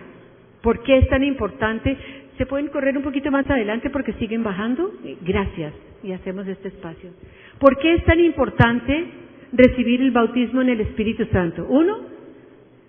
[0.62, 1.97] por qué es tan importante.
[2.39, 4.93] ¿Se pueden correr un poquito más adelante porque siguen bajando?
[5.22, 5.72] Gracias.
[6.03, 7.11] Y hacemos este espacio.
[7.59, 9.07] ¿Por qué es tan importante
[9.53, 11.66] recibir el bautismo en el Espíritu Santo?
[11.68, 11.99] Uno,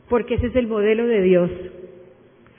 [0.10, 1.52] porque ese es el modelo de Dios.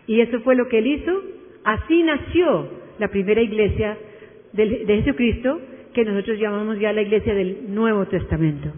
[0.07, 1.23] Y eso fue lo que él hizo.
[1.65, 2.69] Así nació
[2.99, 3.97] la primera iglesia
[4.53, 5.61] de, Jesucristo,
[6.05, 8.71] que nosotros llamamos ya la iglesia del Nuevo Testamento.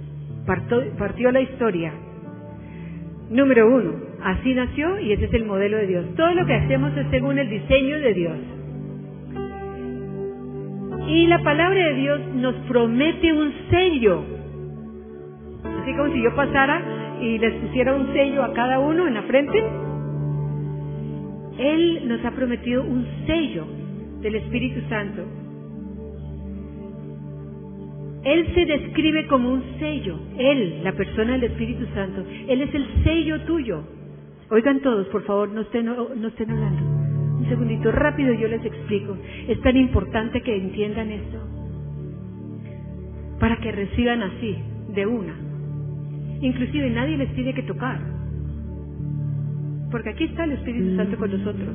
[0.46, 1.92] partió la historia
[3.30, 3.92] Número uno,
[4.24, 6.04] así nació y ese es el modelo de Dios.
[6.16, 8.38] Todo lo que hacemos es según el diseño de Dios.
[11.06, 14.24] Y la palabra de Dios nos promete un sello.
[15.82, 19.22] Así como si yo pasara y les pusiera un sello a cada uno en la
[19.22, 19.62] frente.
[21.58, 23.66] Él nos ha prometido un sello
[24.22, 25.22] del Espíritu Santo.
[28.24, 32.86] Él se describe como un sello, Él, la persona del Espíritu Santo, Él es el
[33.02, 33.82] sello tuyo.
[34.50, 36.82] Oigan todos, por favor, no estén, no estén hablando.
[37.38, 39.16] Un segundito, rápido yo les explico.
[39.48, 41.38] Es tan importante que entiendan esto,
[43.38, 44.58] para que reciban así,
[44.94, 45.34] de una.
[46.42, 48.00] Inclusive nadie les tiene que tocar,
[49.90, 51.68] porque aquí está el Espíritu Santo con nosotros.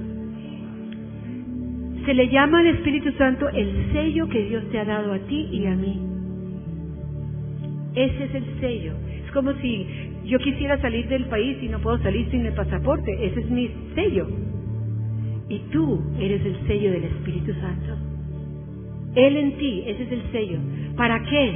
[2.06, 5.50] Se le llama al Espíritu Santo el sello que Dios te ha dado a ti
[5.52, 6.15] y a mí.
[7.96, 8.94] Ese es el sello.
[9.26, 9.88] Es como si
[10.26, 13.12] yo quisiera salir del país y no puedo salir sin el pasaporte.
[13.26, 14.28] Ese es mi sello.
[15.48, 17.98] Y tú eres el sello del Espíritu Santo.
[19.16, 20.60] Él en ti, ese es el sello.
[20.98, 21.56] ¿Para qué?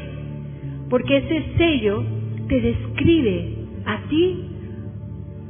[0.89, 2.03] Porque ese sello
[2.47, 4.45] te describe a ti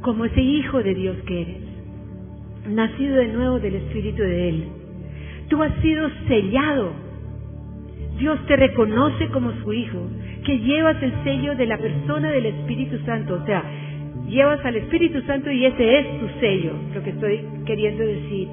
[0.02, 1.56] como ese hijo de Dios que eres,
[2.68, 4.64] nacido de nuevo del Espíritu de Él.
[5.48, 6.92] Tú has sido sellado.
[8.18, 9.98] Dios te reconoce como su hijo
[10.50, 13.62] que llevas el sello de la persona del Espíritu Santo, o sea,
[14.26, 18.48] llevas al Espíritu Santo y ese es tu sello, lo que estoy queriendo decir.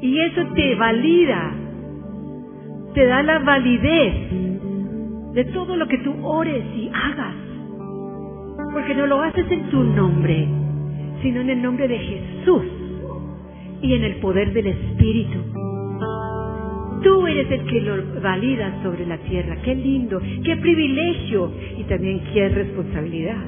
[0.00, 1.52] Y eso te valida,
[2.94, 4.14] te da la validez
[5.34, 7.34] de todo lo que tú ores y hagas,
[8.72, 10.48] porque no lo haces en tu nombre,
[11.20, 12.62] sino en el nombre de Jesús
[13.82, 15.61] y en el poder del Espíritu.
[17.02, 19.56] Tú eres el que lo valida sobre la tierra.
[19.64, 23.38] Qué lindo, qué privilegio y también qué responsabilidad.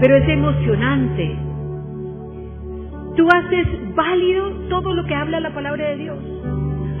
[0.00, 1.36] Pero es emocionante.
[3.16, 6.18] Tú haces válido todo lo que habla la palabra de Dios,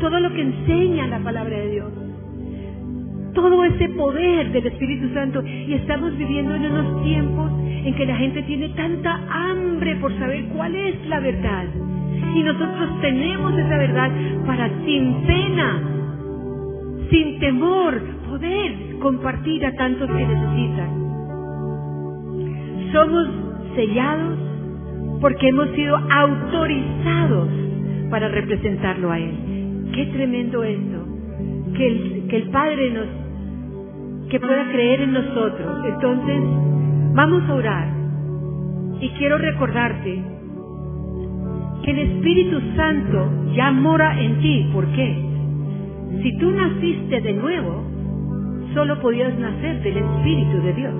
[0.00, 1.92] todo lo que enseña la palabra de Dios,
[3.34, 5.42] todo ese poder del Espíritu Santo.
[5.44, 10.44] Y estamos viviendo en unos tiempos en que la gente tiene tanta hambre por saber
[10.54, 11.66] cuál es la verdad
[12.34, 14.10] y nosotros tenemos esa verdad
[14.46, 15.82] para sin pena,
[17.10, 20.88] sin temor, poder compartir a tantos que necesitan.
[22.92, 23.28] Somos
[23.74, 24.38] sellados
[25.20, 27.48] porque hemos sido autorizados
[28.10, 29.90] para representarlo a Él.
[29.94, 31.06] Qué tremendo esto,
[31.76, 35.84] que el, el Padre nos, que pueda creer en nosotros.
[35.86, 36.40] Entonces,
[37.14, 37.88] vamos a orar.
[39.00, 40.22] Y quiero recordarte
[41.84, 44.70] que el Espíritu Santo ya mora en ti.
[44.72, 45.16] ¿Por qué?
[46.22, 47.84] Si tú naciste de nuevo,
[48.72, 50.94] solo podías nacer del Espíritu de Dios.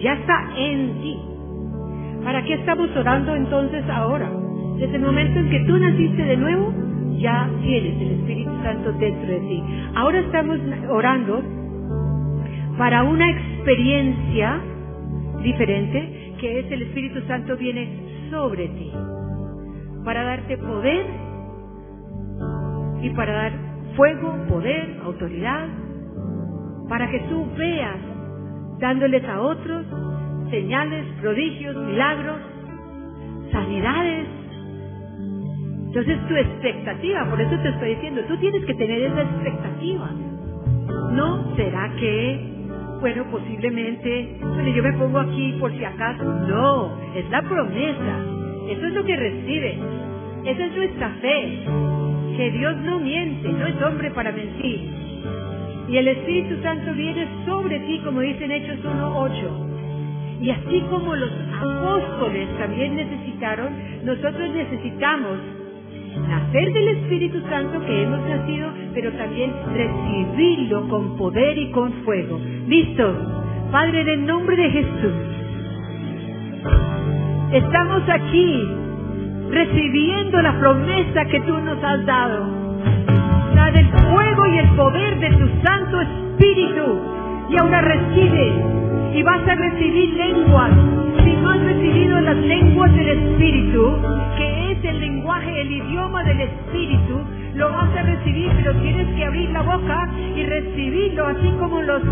[0.00, 1.18] Ya está en ti.
[2.24, 4.30] ¿Para qué estamos orando entonces ahora?
[4.78, 6.72] Desde el momento en que tú naciste de nuevo,
[7.18, 9.62] ya tienes el Espíritu Santo dentro de ti.
[9.94, 10.58] Ahora estamos
[10.88, 11.42] orando
[12.78, 14.60] para una experiencia
[15.42, 17.88] diferente, que es el Espíritu Santo viene
[18.30, 18.90] sobre ti,
[20.04, 21.06] para darte poder
[23.02, 23.52] y para dar
[23.96, 25.68] fuego, poder, autoridad,
[26.88, 27.98] para que tú veas
[28.78, 29.86] dándoles a otros
[30.50, 32.38] señales, prodigios, milagros,
[33.52, 34.26] sanidades.
[35.86, 40.10] Entonces tu expectativa, por eso te estoy diciendo, tú tienes que tener esa expectativa.
[41.12, 42.40] No será que,
[43.00, 46.24] bueno, posiblemente, bueno, yo me pongo aquí por si acaso.
[46.24, 48.41] No, es la promesa.
[48.68, 49.78] Eso es lo que recibe.
[50.44, 51.58] Esa es nuestra fe.
[52.36, 54.80] Que Dios no miente, no es hombre para mentir.
[55.88, 60.40] Y el Espíritu Santo viene sobre ti, como dice en Hechos 1.8.
[60.40, 63.72] Y así como los apóstoles también necesitaron,
[64.04, 65.38] nosotros necesitamos
[66.28, 72.40] nacer del Espíritu Santo que hemos nacido, pero también recibirlo con poder y con fuego.
[72.66, 73.68] ¿Listo?
[73.70, 75.12] Padre, en el nombre de Jesús,
[77.52, 78.68] estamos aquí
[79.50, 82.46] recibiendo la promesa que tú nos has dado,
[83.54, 87.00] la del fuego y el poder de tu Santo Espíritu.
[87.50, 88.81] Y ahora recibe
[89.14, 90.70] y vas a recibir lenguas.
[91.24, 93.98] Si no has recibido las lenguas del Espíritu,
[94.36, 97.20] que es el lenguaje, el idioma del Espíritu,
[97.54, 102.02] lo vas a recibir, pero tienes que abrir la boca y recibirlo, así como los,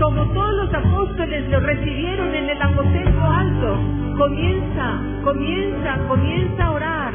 [0.00, 3.78] como todos los apóstoles lo recibieron en el aposento alto.
[4.16, 7.12] Comienza, comienza, comienza a orar.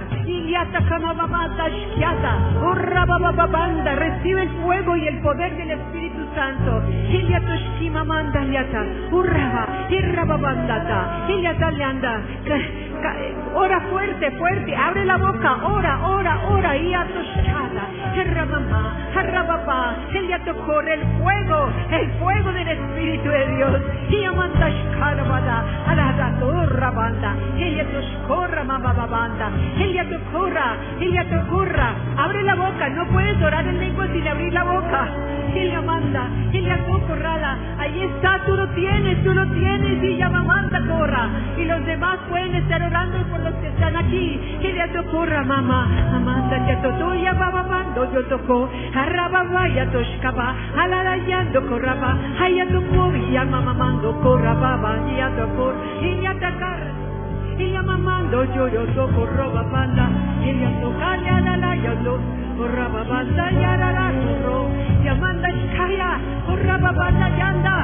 [3.48, 6.84] Banda, recibe el fuego y el poder del Espíritu Santo.
[8.06, 12.22] Manda Liata, Urraba, Irrababandata, Iliatalianda.
[13.56, 21.04] Ora fuerte, fuerte, abre la boca, ora, ora, ora, y atoshada, Herramamá, Herrabapá, Eliatocorre, el
[21.18, 23.82] fuego, el fuego del Espíritu de Dios.
[24.10, 33.80] Y amandashkarabada, Aradatorra banda, Eliatoscorra mamababanda, Eliatocorra, Eliatocorra, abre la boca, no puedes orar en
[33.80, 35.08] lengua sin abrir la boca.
[35.56, 36.78] Elia manda, Elia
[37.08, 41.86] corrala, ahí está, tú lo tienes, tú lo tienes, y llama manda corra, y los
[41.86, 47.14] demás pueden estar orando por los que están aquí, Elia corra mamá, amanda ya todo
[47.16, 54.20] ya baba mando, yo tocó, arraba ya toshkaba, alarayando corraba, haya tocó, ya mamá mando
[54.22, 56.80] corra baba, ya tocó, y ya tacar,
[57.58, 60.10] ella mamando yo yo toco roba banda,
[60.44, 62.18] ella toca ya la la yo lo,
[62.58, 64.70] corra banda ya la la corro,
[65.04, 66.12] Yamanda Shkaya,
[66.46, 67.76] Kuraba Banda Yanda,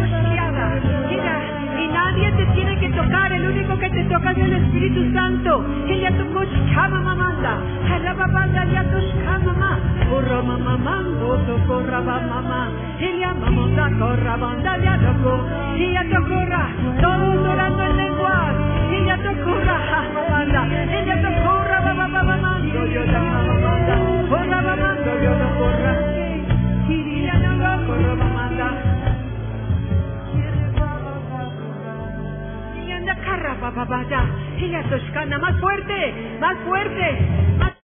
[1.09, 1.37] Mira,
[1.79, 5.65] y nadie te tiene que tocar, el único que te toca es el Espíritu Santo.
[5.89, 7.59] Él ya tocó Shkama Mamanda,
[7.89, 9.53] Jalaba Banda ya Shkama
[10.11, 10.79] Corra Mamá
[12.21, 12.69] Mamá,
[13.21, 13.35] ya
[13.99, 15.47] Corra Banda ya tocó,
[15.77, 16.09] y ya
[17.01, 18.01] todos orando en
[18.93, 19.07] y
[21.07, 22.37] ya tocó Raba Mamá.
[22.37, 23.50] Mando, yo Mamá
[34.59, 37.19] Ella Toshkana, más fuerte, más fuerte,
[37.59, 37.70] más